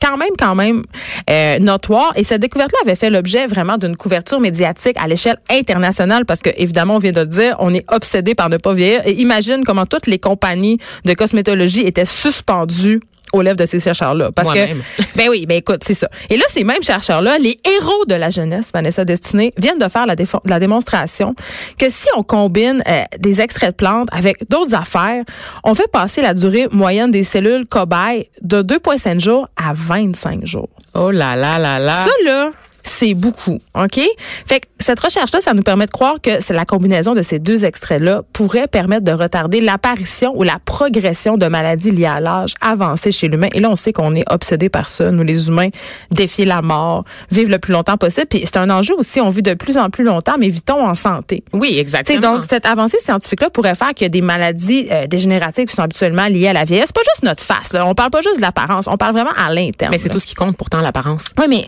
quand 0.00 0.16
même, 0.16 0.30
quand 0.38 0.54
même 0.54 0.82
euh, 1.30 1.58
notoire. 1.58 2.12
Et 2.16 2.24
cette 2.24 2.40
découverte-là 2.40 2.78
avait 2.84 2.96
fait 2.96 3.10
l'objet 3.10 3.46
vraiment 3.46 3.76
d'une 3.76 3.96
couverture 3.96 4.40
médiatique 4.40 4.96
à 5.00 5.06
l'échelle 5.06 5.38
internationale 5.50 6.24
parce 6.26 6.40
que, 6.40 6.50
évidemment, 6.56 6.96
on 6.96 6.98
vient 6.98 7.12
de 7.12 7.20
le 7.20 7.26
dire, 7.26 7.56
on 7.58 7.72
est 7.74 7.84
obsédé 7.92 8.34
par 8.34 8.48
ne 8.48 8.56
pas 8.56 8.74
vieillir. 8.74 9.06
Et 9.06 9.12
imagine 9.20 9.64
comment 9.64 9.86
toutes 9.86 10.06
les 10.06 10.18
compagnies 10.18 10.78
de 11.04 11.14
cosmétologie 11.14 11.80
étaient 11.80 12.04
suspendues 12.04 13.00
aux 13.32 13.42
lèvres 13.42 13.56
de 13.56 13.66
ces 13.66 13.80
chercheurs-là. 13.80 14.32
Parce 14.32 14.52
que, 14.52 14.58
ben 15.16 15.28
oui, 15.28 15.46
ben 15.46 15.56
écoute, 15.56 15.82
c'est 15.82 15.94
ça. 15.94 16.08
Et 16.30 16.36
là, 16.36 16.44
ces 16.48 16.64
mêmes 16.64 16.82
chercheurs-là, 16.82 17.38
les 17.38 17.58
héros 17.64 18.04
de 18.06 18.14
la 18.14 18.30
jeunesse, 18.30 18.70
Vanessa 18.72 19.04
Destinée, 19.04 19.52
viennent 19.58 19.78
de 19.78 19.88
faire 19.88 20.06
la 20.06 20.58
démonstration 20.58 21.34
que 21.78 21.88
si 21.90 22.08
on 22.16 22.22
combine 22.22 22.82
euh, 22.88 23.02
des 23.18 23.40
extraits 23.40 23.70
de 23.70 23.76
plantes 23.76 24.08
avec 24.12 24.48
d'autres 24.48 24.74
affaires, 24.74 25.24
on 25.64 25.74
fait 25.74 25.90
passer 25.90 26.22
la 26.22 26.34
durée 26.34 26.68
moyenne 26.70 27.10
des 27.10 27.22
cellules 27.22 27.66
cobayes 27.66 28.28
de 28.42 28.62
2,5 28.62 29.20
jours 29.20 29.48
à 29.56 29.72
25 29.72 30.46
jours. 30.46 30.68
Oh 30.94 31.10
là 31.10 31.36
là 31.36 31.58
là 31.58 31.78
là. 31.78 31.92
Ça, 31.92 32.10
là, 32.24 32.50
c'est 32.88 33.14
beaucoup, 33.14 33.58
OK? 33.74 34.00
Fait 34.46 34.60
que 34.60 34.66
cette 34.78 35.00
recherche-là, 35.00 35.40
ça 35.40 35.54
nous 35.54 35.62
permet 35.62 35.86
de 35.86 35.90
croire 35.90 36.20
que 36.20 36.40
c'est 36.40 36.54
la 36.54 36.64
combinaison 36.64 37.14
de 37.14 37.22
ces 37.22 37.38
deux 37.38 37.64
extraits-là 37.64 38.22
pourrait 38.32 38.68
permettre 38.68 39.04
de 39.04 39.12
retarder 39.12 39.60
l'apparition 39.60 40.32
ou 40.36 40.42
la 40.42 40.58
progression 40.64 41.36
de 41.36 41.46
maladies 41.46 41.90
liées 41.90 42.06
à 42.06 42.20
l'âge 42.20 42.54
avancé 42.60 43.10
chez 43.10 43.28
l'humain. 43.28 43.48
Et 43.54 43.60
là, 43.60 43.70
on 43.70 43.76
sait 43.76 43.92
qu'on 43.92 44.14
est 44.14 44.30
obsédé 44.30 44.68
par 44.68 44.88
ça, 44.88 45.10
nous 45.10 45.24
les 45.24 45.48
humains, 45.48 45.70
défier 46.10 46.44
la 46.44 46.62
mort, 46.62 47.04
vivre 47.30 47.50
le 47.50 47.58
plus 47.58 47.72
longtemps 47.72 47.96
possible. 47.96 48.26
Puis 48.26 48.42
c'est 48.44 48.58
un 48.58 48.70
enjeu 48.70 48.94
aussi, 48.96 49.20
on 49.20 49.30
vit 49.30 49.42
de 49.42 49.54
plus 49.54 49.78
en 49.78 49.90
plus 49.90 50.04
longtemps, 50.04 50.36
mais 50.38 50.48
vit-on 50.48 50.86
en 50.86 50.94
santé? 50.94 51.42
Oui, 51.52 51.78
exactement. 51.78 52.20
donc, 52.20 52.44
cette 52.48 52.66
avancée 52.66 52.98
scientifique-là 53.00 53.50
pourrait 53.50 53.74
faire 53.74 53.94
qu'il 53.94 54.04
y 54.04 54.06
a 54.06 54.10
des 54.10 54.20
maladies 54.20 54.86
euh, 54.92 55.06
dégénératives 55.06 55.66
qui 55.66 55.74
sont 55.74 55.82
habituellement 55.82 56.26
liées 56.26 56.48
à 56.48 56.52
la 56.52 56.64
vieillesse. 56.64 56.86
C'est 56.88 56.94
pas 56.94 57.10
juste 57.14 57.24
notre 57.24 57.42
face, 57.42 57.72
là. 57.72 57.86
On 57.86 57.94
parle 57.94 58.10
pas 58.10 58.22
juste 58.22 58.36
de 58.36 58.42
l'apparence, 58.42 58.86
on 58.86 58.96
parle 58.96 59.12
vraiment 59.14 59.34
à 59.36 59.52
l'interne. 59.52 59.90
mais 59.90 59.98
c'est 59.98 60.08
tout 60.08 60.18
ce 60.18 60.26
qui 60.26 60.34
compte 60.34 60.56
pourtant, 60.56 60.80
l'apparence. 60.80 61.30
Oui, 61.38 61.46
mais, 61.48 61.62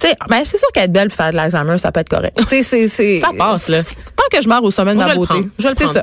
tu 0.00 0.08
sais, 0.08 0.14
ben, 0.28 0.42
c'est 0.44 0.57
sûr 0.58 0.68
qu'être 0.72 0.92
belle 0.92 1.08
et 1.08 1.10
faire 1.14 1.30
de 1.30 1.36
l'Alzheimer, 1.36 1.78
ça 1.78 1.90
peut 1.92 2.00
être 2.00 2.08
correct. 2.08 2.38
C'est, 2.48 2.62
c'est. 2.62 3.16
Ça 3.18 3.30
passe, 3.36 3.68
là. 3.68 3.82
Tant 4.16 4.24
que 4.36 4.42
je 4.42 4.48
meurs 4.48 4.62
au 4.64 4.70
sommet 4.70 4.92
de 4.92 4.96
Moi, 4.96 5.06
ma 5.06 5.10
je 5.12 5.14
le 5.14 5.20
beauté. 5.20 5.32
prendre. 5.34 5.48
Je 5.58 5.68
le 5.68 5.74
c'est 5.76 5.86
ça. 5.86 6.02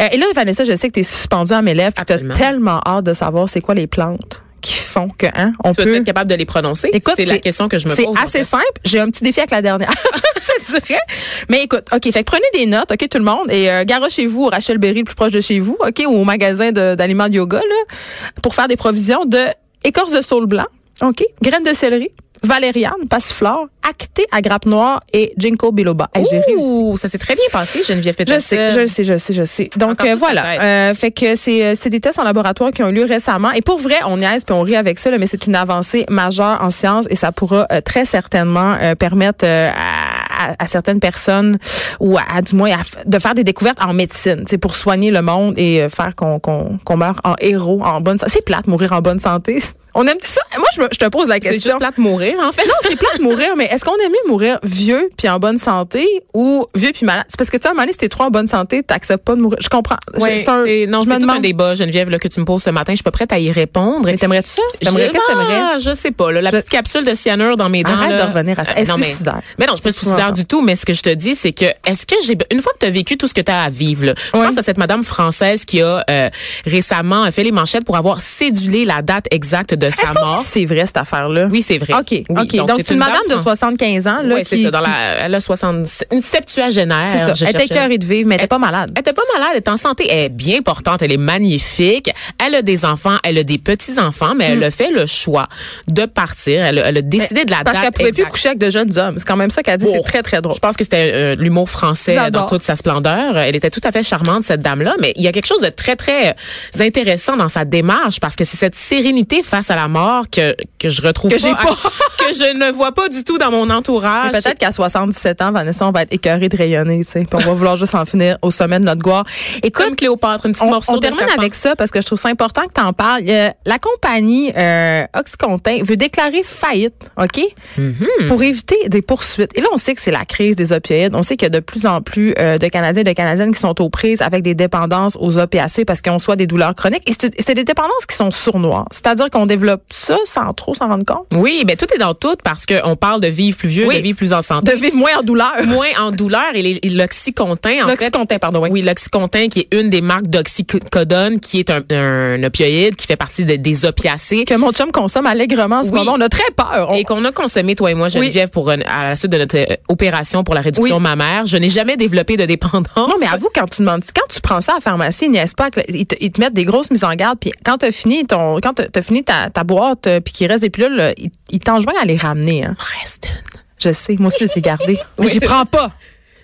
Euh, 0.00 0.08
et 0.12 0.16
là, 0.16 0.26
Vanessa, 0.34 0.64
je 0.64 0.74
sais 0.76 0.88
que 0.88 0.94
tu 0.94 1.00
es 1.00 1.04
suspendue 1.04 1.52
à 1.52 1.62
mes 1.62 1.74
lèvres. 1.74 1.94
Tu 2.06 2.12
as 2.12 2.18
tellement 2.34 2.80
hâte 2.86 3.04
de 3.04 3.14
savoir 3.14 3.48
c'est 3.48 3.60
quoi 3.60 3.74
les 3.74 3.86
plantes 3.86 4.42
qui 4.60 4.74
font 4.74 5.08
que, 5.08 5.26
hein, 5.34 5.52
on 5.64 5.72
Tu 5.72 5.82
peut. 5.82 5.94
être 5.94 6.04
capable 6.04 6.28
de 6.28 6.34
les 6.34 6.44
prononcer? 6.44 6.90
Écoute, 6.92 7.14
c'est 7.16 7.24
la 7.24 7.38
question 7.38 7.66
que 7.68 7.78
je 7.78 7.88
me 7.88 7.94
C'est 7.94 8.02
pose. 8.04 8.18
en 8.18 8.22
assez 8.24 8.38
fait. 8.38 8.44
simple. 8.44 8.64
J'ai 8.84 9.00
un 9.00 9.10
petit 9.10 9.24
défi 9.24 9.40
avec 9.40 9.50
la 9.52 9.62
dernière, 9.62 9.90
je 10.68 10.78
dirais. 10.80 11.00
Mais 11.48 11.62
écoute, 11.62 11.86
OK, 11.94 12.02
fait 12.12 12.20
que 12.24 12.24
prenez 12.30 12.44
des 12.52 12.66
notes, 12.66 12.90
OK, 12.92 13.08
tout 13.08 13.16
le 13.18 13.24
monde, 13.24 13.50
et 13.50 13.70
euh, 13.70 13.84
garochez-vous 13.84 14.44
au 14.44 14.48
Rachel 14.48 14.76
Berry 14.76 14.98
le 14.98 15.04
plus 15.04 15.14
proche 15.14 15.32
de 15.32 15.40
chez 15.40 15.60
vous, 15.60 15.78
OK, 15.80 16.02
ou 16.06 16.10
au 16.10 16.24
magasin 16.24 16.72
de- 16.72 16.94
d'aliments 16.94 17.28
de 17.30 17.34
yoga, 17.36 17.56
là, 17.58 17.96
pour 18.42 18.54
faire 18.54 18.68
des 18.68 18.76
provisions 18.76 19.24
de 19.24 19.38
écorce 19.82 20.12
de 20.12 20.20
saule 20.20 20.44
blanc, 20.46 20.66
OK, 21.00 21.24
graines 21.40 21.64
de 21.64 21.72
céleri, 21.72 22.10
valériane, 22.42 23.06
passiflore, 23.08 23.66
acté 23.88 24.26
à 24.32 24.40
grappe 24.40 24.66
noire 24.66 25.02
et 25.12 25.32
ginkgo 25.38 25.72
biloba. 25.72 26.08
Hey, 26.14 26.24
j'ai 26.30 26.38
réussi. 26.40 26.54
Ouh, 26.56 26.96
ça 26.96 27.08
s'est 27.08 27.18
très 27.18 27.34
bien 27.34 27.44
passé, 27.52 27.82
Geneviève 27.86 28.14
Je 28.18 28.24
Peterson. 28.24 28.46
sais, 28.48 28.70
je 28.70 28.80
le 28.80 28.86
sais, 28.86 29.04
je 29.04 29.12
le 29.12 29.18
sais, 29.18 29.32
je 29.34 29.44
sais. 29.44 29.70
Donc 29.76 30.00
euh, 30.04 30.14
voilà. 30.14 30.60
Euh, 30.90 30.94
fait 30.94 31.10
que 31.10 31.36
c'est 31.36 31.64
euh, 31.64 31.74
c'est 31.76 31.90
des 31.90 32.00
tests 32.00 32.18
en 32.18 32.24
laboratoire 32.24 32.70
qui 32.72 32.82
ont 32.82 32.88
eu 32.88 32.92
lieu 32.92 33.04
récemment 33.04 33.50
et 33.52 33.62
pour 33.62 33.78
vrai, 33.78 33.96
on 34.06 34.16
niaise 34.18 34.44
puis 34.44 34.54
on 34.54 34.62
rit 34.62 34.76
avec 34.76 34.98
ça 34.98 35.10
là, 35.10 35.18
mais 35.18 35.26
c'est 35.26 35.46
une 35.46 35.54
avancée 35.54 36.06
majeure 36.08 36.58
en 36.62 36.70
sciences 36.70 37.06
et 37.10 37.16
ça 37.16 37.32
pourra 37.32 37.66
euh, 37.72 37.80
très 37.80 38.04
certainement 38.04 38.74
euh, 38.80 38.94
permettre 38.94 39.44
euh, 39.44 39.70
à, 39.70 40.50
à- 40.50 40.54
à 40.58 40.66
certaines 40.66 41.00
personnes 41.00 41.58
ou 42.00 42.16
à, 42.16 42.22
à 42.34 42.40
du 42.42 42.54
moins 42.56 42.70
à 42.70 42.80
de 43.04 43.18
faire 43.18 43.34
des 43.34 43.44
découvertes 43.44 43.78
en 43.82 43.92
médecine, 43.92 44.44
c'est 44.48 44.56
pour 44.58 44.74
soigner 44.74 45.10
le 45.10 45.20
monde 45.20 45.54
et 45.58 45.86
faire 45.90 46.14
qu'on 46.16 46.38
qu'on 46.38 46.96
meurt 46.96 47.18
en 47.24 47.34
héros 47.40 47.82
en 47.84 48.00
bonne 48.00 48.16
santé. 48.18 48.32
C'est 48.34 48.44
plate 48.44 48.66
mourir 48.66 48.92
en 48.92 49.02
bonne 49.02 49.18
santé. 49.18 49.58
On 49.94 50.06
aime 50.06 50.16
ça? 50.20 50.40
Moi 50.56 50.66
je, 50.74 50.80
me- 50.82 50.88
je 50.92 50.98
te 50.98 51.08
pose 51.08 51.28
la 51.28 51.34
C'est 51.36 51.40
question. 51.40 51.70
juste 51.72 51.78
plate 51.78 51.98
mourir, 51.98 52.34
en 52.40 52.52
fait. 52.52 52.66
Non, 52.66 52.74
c'est 52.82 52.96
plate 52.96 53.18
de 53.18 53.22
mourir, 53.22 53.54
mais 53.56 53.64
est-ce 53.66 53.84
qu'on 53.84 53.94
aime 53.96 54.10
mieux 54.12 54.28
mourir 54.30 54.58
vieux 54.62 55.08
puis 55.16 55.28
en 55.28 55.38
bonne 55.38 55.58
santé 55.58 56.06
ou 56.34 56.66
vieux 56.74 56.90
puis 56.92 57.04
malade? 57.06 57.24
C'est 57.28 57.36
parce 57.36 57.50
que 57.50 57.56
tu 57.56 57.66
à 57.66 57.70
un 57.70 57.74
moment 57.74 57.82
donné, 57.82 57.92
si 57.92 57.98
t'es 57.98 58.08
trop 58.08 58.24
en 58.24 58.30
bonne 58.30 58.46
santé, 58.46 58.82
t'acceptes 58.82 59.24
pas 59.24 59.34
de 59.34 59.40
mourir. 59.40 59.58
Je 59.60 59.68
comprends. 59.68 59.96
Ouais, 60.18 60.38
c'est 60.44 60.48
un- 60.48 60.64
non, 60.90 61.02
je 61.02 61.08
c'est 61.08 61.14
me 61.14 61.18
tout 61.18 61.24
un 61.24 61.26
demande. 61.26 61.42
débat, 61.42 61.74
Geneviève, 61.74 62.08
là, 62.10 62.18
que 62.18 62.28
tu 62.28 62.40
me 62.40 62.44
poses 62.44 62.62
ce 62.62 62.70
matin. 62.70 62.92
Je 62.92 62.96
suis 62.96 63.02
pas 63.04 63.10
prête 63.10 63.32
à 63.32 63.38
y 63.38 63.50
répondre. 63.50 64.06
Mais 64.06 64.16
t'aimerais-tu 64.16 64.50
ça? 64.50 64.62
T'aimerais, 64.80 65.06
Je- 65.08 65.12
qu'est-ce 65.12 65.24
que 65.24 65.30
t'aimerais? 65.32 65.80
Je 65.80 65.94
sais 65.94 66.10
pas. 66.10 66.30
Là, 66.32 66.40
la 66.42 66.50
Je- 66.50 66.56
petite 66.56 66.70
capsule 66.70 67.04
de 67.04 67.14
cyanure 67.14 67.56
dans 67.56 67.68
mes 67.68 67.82
dents. 67.82 67.90
Arrête 67.90 68.10
là, 68.10 68.26
de 68.26 68.32
revenir 68.32 68.58
à 68.58 68.64
ça. 68.64 68.72
euh, 68.76 68.84
non, 68.84 68.96
mais- 68.96 69.02
suicidaire. 69.04 69.40
Mais 69.58 69.66
non, 69.66 69.72
je 69.72 69.76
suis 69.78 69.82
pas 69.84 69.92
suicidaire 69.92 70.32
du 70.32 70.44
tout. 70.44 70.62
Mais 70.62 70.76
ce 70.76 70.86
que 70.86 70.92
je 70.92 71.02
te 71.02 71.10
dis, 71.10 71.34
c'est 71.34 71.52
que 71.52 71.66
est-ce 71.86 72.06
que 72.06 72.14
j'ai 72.24 72.36
une 72.52 72.62
fois 72.62 72.72
que 72.74 72.78
tu 72.80 72.86
as 72.86 72.90
vécu 72.90 73.16
tout 73.16 73.26
ce 73.26 73.34
que 73.34 73.40
tu 73.40 73.50
as 73.52 73.62
à 73.64 73.68
vivre, 73.70 74.04
là, 74.06 74.14
je 74.34 74.38
Ouais. 74.40 74.46
pense 74.46 74.56
à 74.58 74.62
cette 74.62 74.78
madame 74.78 75.02
française 75.04 75.64
qui 75.64 75.80
a 75.82 76.04
euh, 76.08 76.28
récemment 76.66 77.30
fait 77.30 77.42
les 77.42 77.52
manchettes 77.52 77.84
pour 77.84 77.96
avoir 77.96 78.20
cédulé 78.20 78.84
la 78.84 79.02
date 79.02 79.26
exacte 79.30 79.74
de 79.80 79.90
sa 79.90 80.08
qu'on 80.12 80.20
mort. 80.24 80.42
c'est 80.44 80.64
vrai, 80.64 80.86
cette 80.86 80.96
affaire-là? 80.98 81.48
Oui, 81.50 81.62
c'est 81.62 81.78
vrai. 81.78 81.94
OK, 81.94 82.06
Oui, 82.10 82.24
OK. 82.28 82.54
Donc, 82.66 82.70
c'est 82.76 82.90
une 82.92 82.98
madame 82.98 83.16
de 83.28 83.32
fran- 83.34 83.42
75 83.42 84.06
ans, 84.06 84.18
là, 84.22 84.34
Ouais, 84.36 84.44
c'est 84.44 84.56
qui, 84.56 84.62
ça. 84.64 84.70
Dans 84.70 84.80
la, 84.80 84.88
elle 85.22 85.34
a 85.34 85.40
60, 85.40 85.76
une 86.12 86.20
septuagénaire. 86.20 87.06
c'est 87.06 87.18
ça. 87.18 87.32
Elle 87.48 87.56
était 87.56 87.64
écœurée 87.64 87.98
de 87.98 88.04
vivre, 88.04 88.28
mais 88.28 88.36
elle 88.36 88.42
était 88.42 88.48
pas 88.48 88.58
malade. 88.58 88.90
Elle 88.94 89.00
était 89.00 89.12
pas 89.12 89.22
malade, 89.34 89.48
elle 89.52 89.56
est 89.58 89.68
en 89.68 89.76
santé, 89.76 90.06
elle 90.08 90.18
est 90.26 90.28
bien 90.28 90.62
portante, 90.62 91.02
elle 91.02 91.12
est 91.12 91.16
magnifique. 91.16 92.10
Elle 92.44 92.54
a 92.54 92.62
des 92.62 92.84
enfants, 92.84 93.16
elle 93.24 93.38
a 93.38 93.42
des 93.42 93.58
petits-enfants, 93.58 94.34
mais 94.36 94.50
elle 94.50 94.64
a 94.64 94.70
fait 94.70 94.90
le 94.90 95.06
choix 95.06 95.48
de 95.88 96.04
partir. 96.06 96.64
Elle, 96.64 96.78
a- 96.78 96.88
elle 96.88 96.98
a 96.98 97.02
décidé 97.02 97.44
de 97.44 97.50
la 97.50 97.60
Hmm. 97.60 97.64
Parce 97.64 97.76
date 97.80 97.94
qu'elle 97.94 98.10
pouvait 98.10 98.22
plus 98.22 98.30
coucher 98.30 98.48
avec 98.48 98.58
de 98.60 98.70
jeunes 98.70 98.96
hommes. 98.98 99.14
C'est 99.18 99.26
quand 99.26 99.36
même 99.36 99.50
ça 99.50 99.62
qu'elle 99.62 99.74
a 99.74 99.76
dit. 99.78 99.86
Oh. 99.88 99.92
C'est 99.96 100.02
très, 100.02 100.22
très 100.22 100.40
drôle. 100.40 100.54
Je 100.54 100.60
pense 100.60 100.76
que 100.76 100.84
c'était 100.84 101.10
euh, 101.12 101.34
l'humour 101.36 101.68
français 101.70 102.16
dans 102.30 102.46
toute 102.46 102.62
sa 102.62 102.74
splendeur. 102.76 103.36
Elle 103.38 103.54
était 103.56 103.70
tout 103.70 103.80
à 103.84 103.92
fait 103.92 104.02
charmante, 104.02 104.44
cette 104.44 104.62
dame-là, 104.62 104.94
mais 105.00 105.12
il 105.16 105.22
y 105.22 105.28
a 105.28 105.32
quelque 105.32 105.46
chose 105.46 105.60
de 105.62 105.68
très, 105.68 105.96
très 105.96 106.34
intéressant 106.78 107.36
dans 107.36 107.48
sa 107.48 107.64
démarche 107.64 108.20
parce 108.20 108.36
que 108.36 108.44
c'est 108.44 108.56
cette 108.56 108.74
sérénité 108.74 109.42
face 109.42 109.69
à 109.70 109.76
la 109.76 109.88
mort 109.88 110.28
que 110.30 110.54
que 110.78 110.88
je 110.88 111.02
retrouve 111.02 111.30
Que 111.30 111.40
pas. 111.42 111.58
que 112.18 112.34
je 112.34 112.56
ne 112.56 112.70
vois 112.70 112.92
pas 112.92 113.08
du 113.08 113.24
tout 113.24 113.38
dans 113.38 113.50
mon 113.50 113.70
entourage. 113.70 114.32
Peut-être 114.32 114.58
qu'à 114.58 114.72
77 114.72 115.42
ans, 115.42 115.52
Vanessa, 115.52 115.86
on 115.86 115.92
va 115.92 116.02
être 116.02 116.12
écœuré 116.12 116.48
de 116.48 116.56
rayonner, 116.56 117.04
tu 117.04 117.10
sais. 117.10 117.20
Puis 117.24 117.34
on 117.34 117.38
va 117.38 117.52
vouloir 117.52 117.76
juste 117.76 117.94
en 117.94 118.04
finir 118.04 118.38
au 118.42 118.50
sommet 118.50 118.78
de 118.78 118.84
notre 118.84 119.02
gloire. 119.02 119.24
Écoute, 119.62 119.84
comme 119.84 119.96
Cléopâtre, 119.96 120.46
une 120.46 120.52
petite 120.52 120.66
on, 120.66 120.70
morceau 120.70 120.92
on 120.92 120.96
de 120.96 121.00
termine 121.00 121.18
serpent. 121.18 121.40
avec 121.40 121.54
ça 121.54 121.76
parce 121.76 121.90
que 121.90 122.00
je 122.00 122.06
trouve 122.06 122.18
ça 122.18 122.28
important 122.28 122.62
que 122.62 122.72
tu 122.74 122.80
en 122.80 122.92
parles. 122.92 123.22
Euh, 123.28 123.48
la 123.64 123.78
compagnie 123.78 124.52
euh, 124.56 125.04
Oxycontin 125.16 125.78
veut 125.82 125.96
déclarer 125.96 126.42
faillite, 126.42 127.10
OK? 127.16 127.40
Mm-hmm. 127.78 128.28
Pour 128.28 128.42
éviter 128.42 128.88
des 128.88 129.02
poursuites. 129.02 129.56
Et 129.56 129.60
là, 129.60 129.68
on 129.72 129.76
sait 129.76 129.94
que 129.94 130.00
c'est 130.00 130.10
la 130.10 130.24
crise 130.24 130.56
des 130.56 130.72
opioïdes. 130.72 131.14
On 131.14 131.22
sait 131.22 131.36
qu'il 131.36 131.46
y 131.46 131.50
a 131.50 131.50
de 131.50 131.60
plus 131.60 131.86
en 131.86 132.00
plus 132.02 132.34
euh, 132.38 132.58
de 132.58 132.68
Canadiens 132.68 133.02
et 133.02 133.04
de 133.04 133.12
Canadiennes 133.12 133.52
qui 133.52 133.60
sont 133.60 133.80
aux 133.80 133.90
prises 133.90 134.22
avec 134.22 134.42
des 134.42 134.54
dépendances 134.54 135.16
aux 135.20 135.38
opiacés 135.38 135.84
parce 135.84 136.00
qu'ils 136.00 136.12
ont 136.12 136.18
soit 136.18 136.36
des 136.36 136.46
douleurs 136.46 136.74
chroniques. 136.74 137.08
Et 137.08 137.14
c'est 137.18 137.30
c'est 137.40 137.54
des 137.54 137.64
dépendances 137.64 138.06
qui 138.08 138.16
sont 138.16 138.30
sournoises. 138.30 138.86
C'est-à-dire 138.90 139.30
qu'on 139.30 139.46
développe 139.46 139.59
ça 139.90 140.16
sans 140.24 140.52
trop 140.54 140.74
s'en 140.74 140.88
rendre 140.88 141.04
compte? 141.04 141.26
Oui, 141.34 141.64
ben 141.66 141.76
tout 141.76 141.86
est 141.94 141.98
dans 141.98 142.14
tout 142.14 142.36
parce 142.42 142.66
qu'on 142.66 142.96
parle 142.96 143.20
de 143.20 143.26
vivre 143.28 143.56
plus 143.56 143.68
vieux, 143.68 143.86
Oui. 143.86 143.96
de 143.96 144.02
vivre 144.02 144.16
plus 144.18 144.32
en 144.32 144.42
santé. 144.42 144.72
De 144.72 144.76
vivre 144.78 144.96
moins 144.96 145.10
en 145.18 145.22
douleur. 145.22 145.52
moins 145.66 145.88
en 146.00 146.10
douleur 146.10 146.54
et 146.54 146.80
l'oxycontin 146.88 147.84
en 147.84 147.88
fait 147.88 147.90
L'Oxycontin, 148.04 148.38
pardon, 148.38 148.60
oui. 148.62 148.68
oui 148.72 148.82
l'oxycontin 148.82 149.48
qui 149.48 149.60
est 149.60 149.74
une 149.74 149.90
des 149.90 150.00
marques 150.00 150.26
d'oxycodone 150.28 151.40
qui 151.40 151.60
est 151.60 151.70
un, 151.70 151.82
un 151.90 152.42
opioïde 152.44 152.96
qui 152.96 153.06
fait 153.06 153.16
partie 153.16 153.44
de- 153.44 153.56
des 153.56 153.84
opiacés 153.84 154.44
Que 154.44 154.54
mon 154.54 154.72
chum 154.72 154.90
consomme 154.92 155.26
allègrement 155.26 155.76
en 155.76 155.82
ce 155.82 155.90
Oui. 155.90 155.98
moment. 155.98 156.12
On 156.16 156.20
a 156.20 156.28
très 156.28 156.50
peur. 156.56 156.88
On- 156.90 156.94
et 156.94 157.04
qu'on 157.04 157.24
a 157.24 157.32
consommé 157.32 157.74
toi 157.74 157.90
et 157.90 157.94
moi 157.94 158.08
Geneviève 158.08 158.50
pour 158.50 158.70
une- 158.70 158.82
à 158.86 159.10
la 159.10 159.16
suite 159.16 159.32
de 159.32 159.38
notre 159.38 159.56
euh, 159.56 159.76
opération 159.88 160.44
pour 160.44 160.54
la 160.54 160.60
réduction 160.60 161.00
mammaire 161.00 161.46
je 161.46 161.56
n'ai 161.56 161.68
jamais 161.68 161.96
développé 161.96 162.36
de 162.36 162.44
dépendance 162.46 162.86
Non, 162.96 163.14
mais 163.20 163.26
avoue, 163.26 163.48
quand 163.54 163.66
tu 163.68 163.82
demandes, 163.82 164.02
quand 164.14 164.26
tu 164.28 164.40
prends 164.40 164.60
ça 164.60 164.72
à 164.72 164.74
la 164.76 164.80
pharmacie, 164.80 165.28
n'est-ce 165.28 165.54
pas, 165.54 165.68
ils 165.88 166.06
te, 166.06 166.14
ils 166.20 166.30
te 166.30 166.40
mettent 166.40 166.54
des 166.54 166.64
grosses 166.64 166.90
mises 166.90 167.04
en 167.04 167.12
garde, 167.14 167.38
puis 167.40 167.52
quand 167.64 167.78
t'as 167.78 167.92
fini 167.92 168.26
ton, 168.26 168.56
quand 168.60 168.74
t'as 168.74 168.86
t'as 168.86 169.02
fini 169.02 169.22
ta, 169.24 169.49
ta 169.50 169.64
boîte, 169.64 170.06
euh, 170.06 170.20
puis 170.20 170.32
qu'il 170.32 170.46
reste 170.50 170.62
des 170.62 170.70
pilules, 170.70 170.94
là, 170.96 171.12
ils, 171.16 171.30
ils 171.50 171.60
t'enjoignent 171.60 171.98
à 172.00 172.04
les 172.04 172.16
ramener, 172.16 172.64
hein. 172.64 172.76
reste 173.00 173.26
une 173.26 173.60
Je 173.82 173.92
sais, 173.92 174.16
moi 174.18 174.28
aussi, 174.28 174.38
je 174.40 174.44
les 174.44 174.58
ai 174.58 174.60
gardées. 174.62 174.98
Mais 175.18 175.24
Oui. 175.26 175.28
j'y 175.32 175.40
prends 175.40 175.66
pas. 175.66 175.92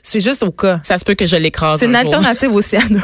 C'est 0.09 0.21
juste 0.21 0.45
au 0.45 0.53
cas. 0.53 0.79
ça 0.85 0.99
se 0.99 1.05
peut 1.05 1.14
que 1.14 1.27
je 1.27 1.35
l'écrase 1.35 1.81
C'est 1.81 1.87
une 1.87 1.97
un 1.97 2.03
jour. 2.03 2.14
alternative 2.14 2.55
au 2.55 2.62
cyanure. 2.62 3.03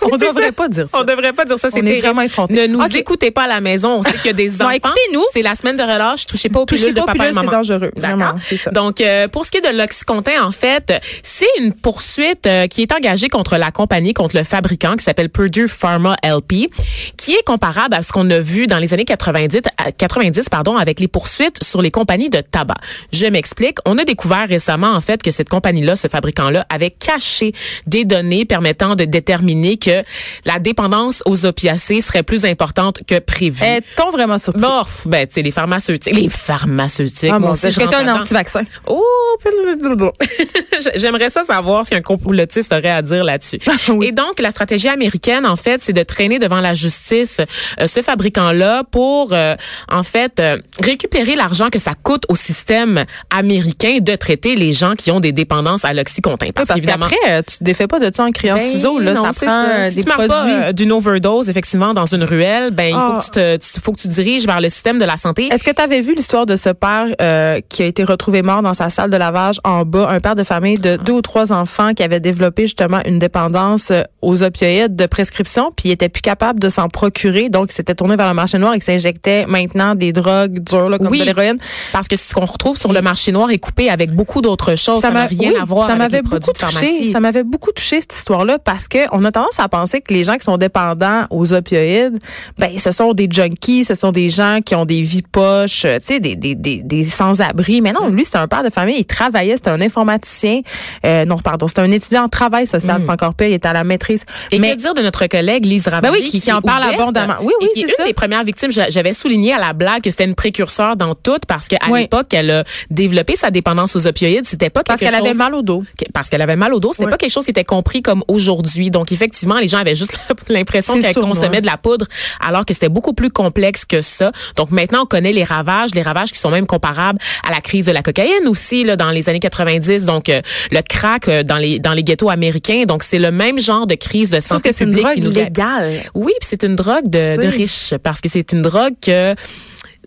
Qu'on 0.00 0.10
C'est 0.18 0.26
devrait 0.26 0.46
ça. 0.46 0.52
pas 0.52 0.68
dire 0.68 0.88
ça. 0.88 0.98
On 1.00 1.04
devrait 1.04 1.32
pas 1.32 1.44
dire 1.46 1.58
ça, 1.58 1.70
c'est 1.70 1.80
On 1.80 2.00
vraiment 2.00 2.20
effrontés. 2.20 2.54
Ne 2.54 2.66
nous 2.66 2.84
écoutez 2.96 3.30
pas 3.30 3.44
à 3.44 3.48
la 3.48 3.60
maison. 3.62 3.98
On 3.98 4.02
sait 4.02 4.12
qu'il 4.18 4.26
y 4.26 4.30
a 4.30 4.32
des 4.34 4.48
Non, 4.60 4.66
enfants. 4.66 4.70
écoutez-nous. 4.70 5.22
C'est 5.32 5.40
la 5.42 5.54
semaine 5.54 5.76
de 5.78 5.82
relâche. 5.82 6.26
Touchez 6.26 6.50
pas 6.50 6.60
aux 6.60 6.66
Touchez 6.66 6.82
pilules 6.82 6.94
de 6.96 7.00
papa 7.00 7.12
et 7.12 7.18
pilules, 7.18 7.34
c'est 7.34 7.40
maman. 7.40 7.52
dangereux. 7.52 7.90
D'accord. 7.96 8.16
Vraiment, 8.18 8.38
c'est 8.42 8.56
ça. 8.58 8.70
Donc, 8.70 9.00
euh, 9.00 9.28
pour 9.28 9.46
ce 9.46 9.50
qui 9.50 9.58
est 9.58 9.60
de 9.72 9.74
l'oxycontin, 9.76 10.42
en 10.44 10.50
fait, 10.52 10.92
c'est 11.22 11.48
une 11.58 11.72
poursuite 11.72 12.46
euh, 12.46 12.66
qui 12.66 12.82
est 12.82 12.92
engagée 12.92 13.28
contre 13.28 13.56
la 13.56 13.70
compagnie, 13.70 14.12
contre 14.12 14.36
le 14.36 14.44
fabricant 14.44 14.96
qui 14.96 15.04
s'appelle 15.04 15.30
Purdue 15.30 15.68
Pharma 15.68 16.16
LP, 16.22 16.70
qui 17.16 17.32
est 17.32 17.42
comparable 17.46 17.94
à 17.94 18.02
ce 18.02 18.12
qu'on 18.12 18.28
a 18.30 18.40
vu 18.40 18.66
dans 18.66 18.78
les 18.78 18.92
années 18.92 19.04
90, 19.06 19.62
à- 19.78 19.90
90 19.92 20.48
pardon, 20.50 20.76
avec 20.76 21.00
les 21.00 21.08
poursuites 21.08 21.62
sur 21.64 21.80
les 21.80 21.90
compagnies 21.90 22.28
de 22.30 22.40
tabac. 22.42 22.76
Je 23.12 23.26
m'explique. 23.26 23.78
On 23.86 23.96
a 23.98 24.04
découvert 24.04 24.46
récemment, 24.46 24.90
en 24.92 25.00
fait, 25.00 25.22
que 25.22 25.30
cette 25.30 25.48
compagnie-là, 25.48 25.96
ce 25.96 26.08
fabricant-là, 26.10 26.66
avait 26.68 26.90
caché 26.90 27.52
des 27.86 28.04
données 28.04 28.44
permettant 28.44 28.94
de 28.94 29.04
déterminer 29.04 29.76
que 29.76 30.02
la 30.44 30.58
dépendance 30.58 31.22
aux 31.26 31.46
opiacés 31.46 32.00
serait 32.00 32.22
plus 32.22 32.44
importante 32.44 33.00
que 33.06 33.18
prévu. 33.18 33.64
Est-on 33.64 34.10
vraiment 34.10 34.38
surpris? 34.38 34.62
Bon, 34.62 34.82
ben, 35.06 35.26
tu 35.26 35.34
sais, 35.34 35.42
les 35.42 35.50
pharmaceutiques. 35.50 36.14
Les 36.14 36.28
pharmaceutiques. 36.28 37.30
Ah, 37.32 37.38
moi 37.38 37.50
aussi, 37.50 37.70
je 37.70 37.80
un 37.80 38.20
anti-vaccin. 38.20 38.62
Oh, 38.86 39.04
j'aimerais 40.94 41.30
ça 41.30 41.44
savoir 41.44 41.84
ce 41.84 41.90
qu'un 41.90 42.02
complotiste 42.02 42.72
aurait 42.72 42.90
à 42.90 43.02
dire 43.02 43.24
là-dessus. 43.24 43.58
Oui. 43.88 44.08
Et 44.08 44.12
donc, 44.12 44.40
la 44.40 44.50
stratégie 44.50 44.88
américaine, 44.88 45.46
en 45.46 45.56
fait, 45.56 45.80
c'est 45.80 45.92
de 45.92 46.02
traîner 46.02 46.38
devant 46.38 46.60
la 46.60 46.74
justice 46.74 47.40
euh, 47.80 47.86
ce 47.86 48.02
fabricant-là 48.02 48.84
pour, 48.90 49.32
euh, 49.32 49.54
en 49.88 50.02
fait, 50.02 50.40
euh, 50.40 50.58
récupérer 50.82 51.36
l'argent 51.36 51.68
que 51.70 51.78
ça 51.78 51.94
coûte 51.94 52.24
au 52.28 52.36
système 52.36 53.04
américain 53.30 53.98
de 54.00 54.14
traiter 54.16 54.56
les 54.56 54.72
gens 54.72 54.94
qui 54.94 55.10
ont 55.10 55.20
des 55.20 55.32
dépendances 55.32 55.84
à 55.84 55.92
l'oxycontin. 56.00 56.46
Oui, 56.46 56.52
Parce, 56.52 56.68
parce 56.68 56.80
qu'évidemment, 56.80 57.06
qu'après, 57.06 57.32
euh, 57.38 57.42
tu 57.46 57.58
te 57.58 57.64
défais 57.64 57.86
pas 57.86 57.98
de 57.98 58.10
ça 58.14 58.24
en 58.24 58.30
criant 58.32 58.56
ben, 58.56 58.70
ciseaux, 58.70 58.98
là. 58.98 59.12
non, 59.12 59.30
ça 59.32 59.46
prend 59.46 59.64
euh, 59.68 59.88
Si 59.88 59.96
des 59.96 60.02
tu 60.04 60.08
produits. 60.10 60.28
pas 60.28 60.46
euh, 60.48 60.72
d'une 60.72 60.92
overdose, 60.92 61.48
effectivement, 61.48 61.94
dans 61.94 62.06
une 62.06 62.24
ruelle, 62.24 62.70
ben, 62.70 62.88
il 62.88 62.94
faut 62.94 63.18
que 63.18 63.24
tu 63.24 63.30
te, 63.30 63.56
tu- 63.56 63.80
faut 63.80 63.92
que 63.92 64.00
tu 64.00 64.08
diriges 64.08 64.46
vers 64.46 64.60
le 64.60 64.68
système 64.68 64.98
de 64.98 65.04
la 65.04 65.16
santé. 65.16 65.48
Est-ce 65.52 65.64
que 65.64 65.70
tu 65.70 65.82
avais 65.82 66.00
vu 66.00 66.14
l'histoire 66.14 66.46
de 66.46 66.56
ce 66.56 66.70
père 66.70 67.06
euh, 67.20 67.60
qui 67.68 67.82
a 67.82 67.86
été 67.86 68.02
retrouvé 68.04 68.42
mort 68.42 68.62
dans 68.62 68.74
sa 68.74 68.90
salle 68.90 69.10
de 69.10 69.16
lavage 69.16 69.60
en 69.64 69.84
bas, 69.84 70.08
un 70.10 70.20
père 70.20 70.34
de 70.34 70.42
famille 70.42 70.78
de 70.78 70.96
deux 70.96 71.12
ou 71.12 71.22
trois 71.22 71.52
enfants 71.52 71.94
qui 71.94 72.02
avait 72.02 72.20
développé 72.20 72.62
justement 72.62 73.00
une 73.04 73.18
dépendance 73.18 73.90
euh, 73.90 74.02
aux 74.22 74.42
opioïdes 74.42 74.96
de 74.96 75.06
prescription, 75.06 75.72
puis 75.76 75.88
il 75.88 75.92
était 75.92 76.08
plus 76.08 76.22
capable 76.22 76.60
de 76.60 76.68
s'en 76.68 76.88
procurer, 76.88 77.48
donc 77.48 77.68
il 77.70 77.74
s'était 77.74 77.94
tourné 77.94 78.16
vers 78.16 78.28
le 78.28 78.34
marché 78.34 78.58
noir 78.58 78.74
et 78.74 78.78
qui 78.78 78.84
s'injectait 78.86 79.46
maintenant 79.46 79.94
des 79.94 80.12
drogues 80.12 80.60
dures 80.60 80.88
là, 80.88 80.98
comme 80.98 81.08
Oui. 81.08 81.20
de 81.20 81.24
l'héroïne? 81.24 81.58
Parce 81.92 82.08
que 82.08 82.16
ce 82.16 82.32
qu'on 82.34 82.44
retrouve 82.44 82.76
sur 82.76 82.92
le 82.92 83.00
marché 83.02 83.32
noir 83.32 83.50
est 83.50 83.58
coupé 83.58 83.90
avec 83.90 84.10
beaucoup 84.10 84.40
d'autres 84.40 84.74
choses. 84.76 85.00
Ça 85.00 85.10
n'a 85.10 85.26
rien 85.26 85.50
oui, 85.52 85.56
à 85.60 85.64
voir 85.64 85.86
ça 85.92 85.96
m'avait 85.96 86.22
beaucoup 86.22 86.52
touché. 86.52 87.12
Ça 87.12 87.20
m'avait 87.20 87.42
beaucoup 87.44 87.72
touché 87.72 88.00
cette 88.00 88.14
histoire-là 88.14 88.58
parce 88.58 88.88
que 88.88 88.98
on 89.12 89.24
a 89.24 89.32
tendance 89.32 89.58
à 89.58 89.68
penser 89.68 90.00
que 90.00 90.12
les 90.14 90.24
gens 90.24 90.36
qui 90.36 90.44
sont 90.44 90.56
dépendants 90.56 91.24
aux 91.30 91.52
opioïdes, 91.52 92.18
ben 92.58 92.78
ce 92.78 92.92
sont 92.92 93.12
des 93.12 93.28
junkies, 93.30 93.84
ce 93.84 93.94
sont 93.94 94.12
des 94.12 94.28
gens 94.28 94.58
qui 94.64 94.74
ont 94.74 94.84
des 94.84 95.02
vies 95.02 95.22
poches, 95.22 95.84
euh, 95.84 95.98
tu 95.98 96.06
sais, 96.14 96.20
des, 96.20 96.36
des, 96.36 96.54
des, 96.54 96.78
des 96.82 97.04
sans-abri. 97.04 97.80
Mais 97.80 97.92
non, 97.92 98.08
lui 98.08 98.24
c'était 98.24 98.38
un 98.38 98.48
père 98.48 98.62
de 98.62 98.70
famille, 98.70 98.96
il 98.98 99.04
travaillait, 99.04 99.56
c'était 99.56 99.70
un 99.70 99.80
informaticien. 99.80 100.60
Euh, 101.04 101.24
non, 101.24 101.38
pardon, 101.38 101.66
c'était 101.68 101.80
un 101.82 101.90
étudiant 101.90 102.24
en 102.24 102.28
travail 102.28 102.66
social, 102.66 103.00
c'est 103.00 103.10
encore 103.10 103.34
pire, 103.34 103.48
il 103.48 103.54
était 103.54 103.68
à 103.68 103.72
la 103.72 103.84
maîtrise. 103.84 104.22
Et 104.50 104.58
mais 104.58 104.72
que 104.76 104.80
dire 104.80 104.94
de 104.94 105.02
notre 105.02 105.26
collègue 105.26 105.64
Lise 105.64 105.88
Ravary 105.88 106.12
Ben 106.18 106.22
oui, 106.24 106.30
qui- 106.30 106.40
qui 106.40 106.52
en 106.52 106.60
parle 106.60 106.84
ouverte 106.84 107.00
abondamment. 107.00 107.34
Oui, 107.42 107.52
oui, 107.60 107.68
c'est 107.74 107.80
une 107.98 108.06
des 108.06 108.14
premières 108.14 108.44
victimes. 108.44 108.70
J'a- 108.72 108.88
J'avais 108.90 109.12
souligné 109.12 109.52
à 109.54 109.58
la 109.58 109.72
blague 109.72 110.02
que 110.02 110.10
c'était 110.10 110.24
une 110.24 110.34
précurseur 110.34 110.96
dans 110.96 111.14
tout 111.14 111.38
parce 111.46 111.68
qu'à 111.68 111.78
Oui. 111.90 112.02
l'époque, 112.02 112.32
elle 112.32 112.50
a 112.50 112.64
développé 112.90 113.36
sa 113.36 113.50
dépendance 113.50 113.94
aux 113.96 114.06
opioïdes. 114.06 114.46
C'était 114.46 114.70
pas 114.70 114.82
parce 114.82 115.00
qu'elle 115.00 115.14
avait 115.14 115.34
mal 115.34 115.54
au 115.54 115.62
dos. 115.62 115.69
Parce 116.12 116.28
qu'elle 116.28 116.42
avait 116.42 116.56
mal 116.56 116.74
au 116.74 116.80
dos, 116.80 116.92
c'était 116.92 117.04
Oui. 117.06 117.10
pas 117.10 117.16
quelque 117.16 117.32
chose 117.32 117.44
qui 117.44 117.50
était 117.50 117.64
compris 117.64 118.02
comme 118.02 118.22
aujourd'hui. 118.28 118.90
Donc 118.90 119.12
effectivement, 119.12 119.58
les 119.58 119.68
gens 119.68 119.78
avaient 119.78 119.94
juste 119.94 120.18
l'impression 120.48 121.00
qu'elle 121.00 121.14
consommait 121.14 121.60
de 121.60 121.66
la 121.66 121.76
poudre 121.76 122.06
alors 122.40 122.64
que 122.64 122.74
c'était 122.74 122.88
beaucoup 122.88 123.12
plus 123.12 123.30
complexe 123.30 123.84
que 123.84 124.02
ça. 124.02 124.32
Donc 124.56 124.70
maintenant, 124.70 125.02
on 125.02 125.06
connaît 125.06 125.32
les 125.32 125.44
ravages, 125.44 125.90
les 125.94 126.02
ravages 126.02 126.32
qui 126.32 126.38
sont 126.38 126.50
même 126.50 126.66
comparables 126.66 127.18
à 127.46 127.50
la 127.50 127.60
crise 127.60 127.86
de 127.86 127.92
la 127.92 128.02
cocaïne 128.02 128.46
aussi 128.48 128.84
là 128.84 128.96
dans 128.96 129.10
les 129.10 129.28
années 129.28 129.40
90. 129.40 130.04
Donc 130.06 130.28
euh, 130.28 130.40
le 130.70 130.80
crack 130.82 131.28
euh, 131.28 131.42
dans 131.42 131.56
les 131.58 131.78
dans 131.78 131.92
les 131.92 132.02
ghettos 132.04 132.30
américains. 132.30 132.84
Donc 132.86 133.02
c'est 133.02 133.18
le 133.18 133.30
même 133.30 133.58
genre 133.60 133.86
de 133.86 133.94
crise 133.94 134.30
de 134.30 134.40
Sauf 134.40 134.48
santé 134.58 134.70
que 134.70 134.74
c'est 134.76 134.84
une 134.84 134.92
drogue 134.92 135.14
qui 135.14 135.20
nous 135.20 135.32
guette. 135.32 135.44
légale. 135.56 136.02
Oui, 136.14 136.32
puis 136.40 136.48
c'est 136.50 136.62
une 136.62 136.76
drogue 136.76 137.08
de, 137.08 137.36
de 137.36 137.42
Oui. 137.42 137.48
riches 137.48 137.94
parce 138.02 138.20
que 138.20 138.28
c'est 138.28 138.52
une 138.52 138.62
drogue 138.62 138.94
que 139.00 139.34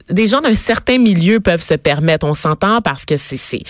des 0.09 0.27
gens 0.27 0.41
d'un 0.41 0.53
certain 0.55 0.97
milieu 0.97 1.39
peuvent 1.39 1.61
se 1.61 1.75
permettre. 1.75 2.25
On 2.25 2.33
s'entend 2.33 2.81
parce 2.81 3.05
que 3.05 3.15
c'est 3.15 3.61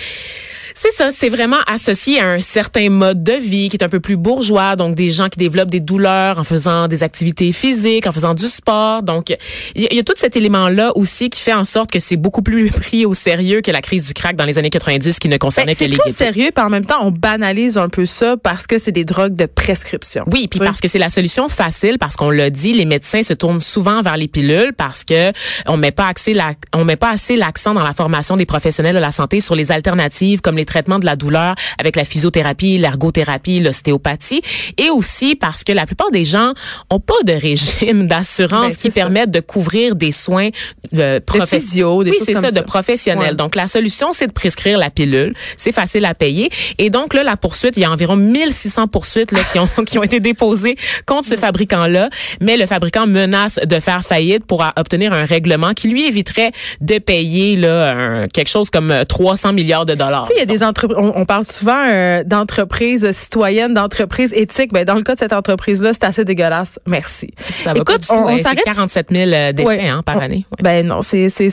c'est 0.76 0.84
c'est 0.94 1.04
ça, 1.06 1.12
c'est 1.12 1.30
vraiment 1.30 1.58
associé 1.66 2.20
à 2.20 2.28
un 2.30 2.40
certain 2.40 2.90
mode 2.90 3.24
de 3.24 3.34
vie 3.34 3.70
qui 3.70 3.78
est 3.78 3.84
un 3.84 3.90
peu 3.90 4.00
plus 4.00 4.16
bourgeois, 4.18 4.76
donc 4.76 4.94
des 4.96 5.10
gens 5.10 5.28
qui 5.30 5.40
développent 5.40 5.72
des 5.72 5.80
douleurs 5.80 6.38
en 6.40 6.44
faisant 6.44 6.88
des 6.88 7.02
activités 7.04 7.52
physiques, 7.52 8.06
en 8.06 8.12
faisant 8.12 8.34
du 8.34 8.46
sport. 8.48 9.02
Donc 9.02 9.30
il 9.76 9.82
y, 9.82 9.86
a- 9.86 9.90
il 9.92 9.96
y 9.98 10.00
a 10.00 10.04
tout 10.04 10.14
cet 10.18 10.36
élément-là 10.36 10.92
aussi 10.96 11.30
qui 11.30 11.40
fait 11.42 11.54
en 11.54 11.64
sorte 11.64 11.90
que 11.90 12.00
c'est 12.00 12.18
beaucoup 12.18 12.42
plus 12.44 12.70
pris 12.82 13.06
au 13.06 13.14
sérieux 13.14 13.62
que 13.62 13.72
la 13.72 13.82
crise 13.82 14.06
du 14.08 14.14
crack 14.14 14.36
dans 14.36 14.46
les 14.46 14.58
années 14.60 14.70
90 14.70 15.20
qui 15.20 15.30
ne 15.30 15.38
concernait 15.38 15.68
Ben, 15.68 15.74
que 15.74 15.78
c'est 15.80 15.88
les 15.88 15.98
plus 15.98 16.10
ghettos. 16.10 16.18
sérieux, 16.18 16.52
puis 16.54 16.64
en 16.64 16.70
même 16.70 16.86
temps, 16.86 17.00
on 17.02 17.12
banalise 17.12 17.78
un 17.78 17.90
peu 17.90 18.06
ça 18.06 18.36
parce 18.38 18.68
que 18.68 18.78
c'est 18.78 18.92
des 18.92 19.06
drogues 19.06 19.36
de 19.36 19.46
prescription. 19.46 20.26
Oui, 20.32 20.48
puis 20.48 20.60
parce 20.60 20.80
que 20.82 20.88
c'est 20.88 21.00
la 21.00 21.10
solution 21.10 21.48
facile, 21.50 21.98
parce 22.00 22.16
qu'on 22.16 22.30
l'a 22.30 22.50
dit, 22.50 22.74
les 22.74 22.86
médecins 22.86 23.22
se 23.24 23.34
tournent 23.34 23.62
souvent 23.62 24.02
vers 24.02 24.18
les 24.18 24.28
pilules 24.28 24.74
parce 24.78 25.04
que 25.04 25.32
on 25.66 25.78
met 25.78 25.92
pas 25.92 26.08
accès 26.08 26.34
la, 26.34 26.52
on 26.74 26.84
met 26.86 26.96
pas 26.98 27.10
assez 27.12 27.36
l'accent 27.38 27.74
dans 27.74 27.84
la 27.84 27.94
formation 27.94 28.36
des 28.36 28.46
professionnels 28.46 28.96
de 28.96 29.00
la 29.00 29.12
santé 29.12 29.40
sur 29.40 29.56
les 29.56 29.72
alternatives 29.72 30.42
comme 30.42 30.58
les 30.58 30.63
traitements 30.66 31.00
de 31.00 31.06
la 31.06 31.16
douleur 31.16 31.56
avec 31.80 31.96
la 31.96 32.06
physiothérapie, 32.06 32.78
l'ergothérapie, 32.78 33.60
l'ostéopathie, 33.60 34.42
et 34.78 34.90
aussi 34.90 35.36
parce 35.36 35.64
que 35.64 35.72
la 35.72 35.86
plupart 35.86 36.12
des 36.12 36.24
gens 36.26 36.54
ont 36.90 37.00
pas 37.00 37.22
de 37.26 37.34
régime 37.34 38.08
d'assurance 38.08 38.74
Ben, 38.74 38.76
qui 38.76 38.90
permettent 38.90 39.32
de 39.32 39.40
couvrir 39.40 39.96
des 39.96 40.12
soins 40.12 40.50
euh, 40.96 41.20
professionnels. 41.26 42.10
oui, 42.12 42.18
c'est 42.26 42.34
ça, 42.34 42.52
de 42.52 42.62
professionnels. 42.62 43.30
Ouais. 43.32 43.36
Donc 43.36 43.56
la 43.56 43.68
solution, 43.68 44.14
c'est 44.14 44.28
de 44.28 44.32
prescrire 44.34 44.78
la 44.78 44.90
pilule. 44.90 45.34
C'est 45.58 45.72
facile 45.72 46.06
à 46.06 46.14
payer. 46.14 46.50
Et 46.78 46.90
donc 46.90 47.14
là, 47.14 47.24
la 47.24 47.38
poursuite, 47.38 47.78
il 47.78 47.82
y 47.82 47.86
a 47.86 47.92
environ 47.92 48.16
1600 48.16 48.88
poursuites 48.88 49.32
là, 49.32 49.40
qui, 49.52 49.60
ont, 49.60 49.68
qui 49.86 49.98
ont 49.98 50.04
été 50.04 50.20
déposées 50.20 50.76
contre 51.06 51.28
ce 51.28 51.36
fabricant-là. 51.36 52.10
Mais 52.42 52.58
le 52.58 52.66
fabricant 52.66 53.08
menace 53.08 53.60
de 53.64 53.80
faire 53.80 54.04
faillite 54.04 54.46
pour 54.46 54.64
euh, 54.64 54.70
obtenir 54.76 55.14
un 55.14 55.26
règlement 55.26 55.74
qui 55.74 55.88
lui 55.88 56.06
éviterait 56.08 56.52
de 56.82 56.98
payer 57.00 57.56
là, 57.56 57.92
un- 57.92 58.28
quelque 58.28 58.50
chose 58.50 58.70
comme 58.70 58.92
euh, 58.92 59.04
300 59.06 59.54
milliards 59.54 59.86
de 59.86 59.96
dollars. 59.96 60.24
Tu 60.24 60.28
sais, 60.30 60.34
il 60.38 60.40
y 60.40 60.44
a 60.44 60.46
des 60.46 60.53
entreprises, 60.62 60.98
on, 61.00 61.14
on 61.16 61.26
parle 61.26 61.46
souvent 61.46 61.82
euh, 61.90 62.24
d'entreprises 62.24 63.10
citoyennes, 63.12 63.74
d'entreprises 63.74 64.34
éthiques. 64.34 64.74
Ben, 64.74 64.86
dans 64.86 64.96
le 64.96 65.02
cas 65.04 65.16
de 65.16 65.20
cette 65.20 65.34
entreprise-là, 65.34 65.94
c'est 65.94 66.04
assez 66.04 66.26
dégueulasse. 66.26 66.80
Merci. 66.86 67.32
Ça 67.40 67.74
va 67.74 67.84
pas 67.84 67.98
du 67.98 68.06
tout. 68.06 68.14
on, 68.14 68.38
s'arrête. 68.38 68.62
47 68.66 69.08
000 69.10 69.32
euh, 69.32 69.52
décès 69.54 69.68
Ouais. 69.68 69.88
hein, 69.88 70.04
par 70.06 70.18
On- 70.18 70.20
année. 70.20 70.46
Ouais. 70.52 70.58
Ben 70.62 70.86
non, 70.86 71.02
c'est 71.02 71.30
c'est. 71.30 71.50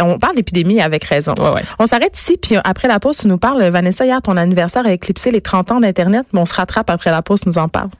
On 0.00 0.18
parle 0.18 0.36
d'épidémie 0.36 0.80
avec 0.80 1.04
raison. 1.04 1.34
Ouais. 1.34 1.62
On 1.78 1.86
s'arrête 1.86 2.16
ici, 2.16 2.38
puis 2.40 2.54
après 2.62 2.86
la 2.88 3.00
pause, 3.00 3.16
tu 3.18 3.26
nous 3.26 3.38
parles, 3.38 3.62
Vanessa, 3.70 4.06
hier, 4.06 4.22
ton 4.22 4.36
anniversaire 4.36 4.86
a 4.86 4.92
éclipsé 4.92 5.30
les 5.30 5.40
30 5.40 5.72
ans 5.72 5.80
d'Internet, 5.80 6.26
mais 6.32 6.40
on 6.40 6.46
se 6.46 6.54
rattrape 6.54 6.88
après 6.90 7.10
la 7.10 7.22
pause, 7.22 7.40
tu 7.40 7.48
nous 7.48 7.58
en 7.58 7.68
parles. 7.68 7.90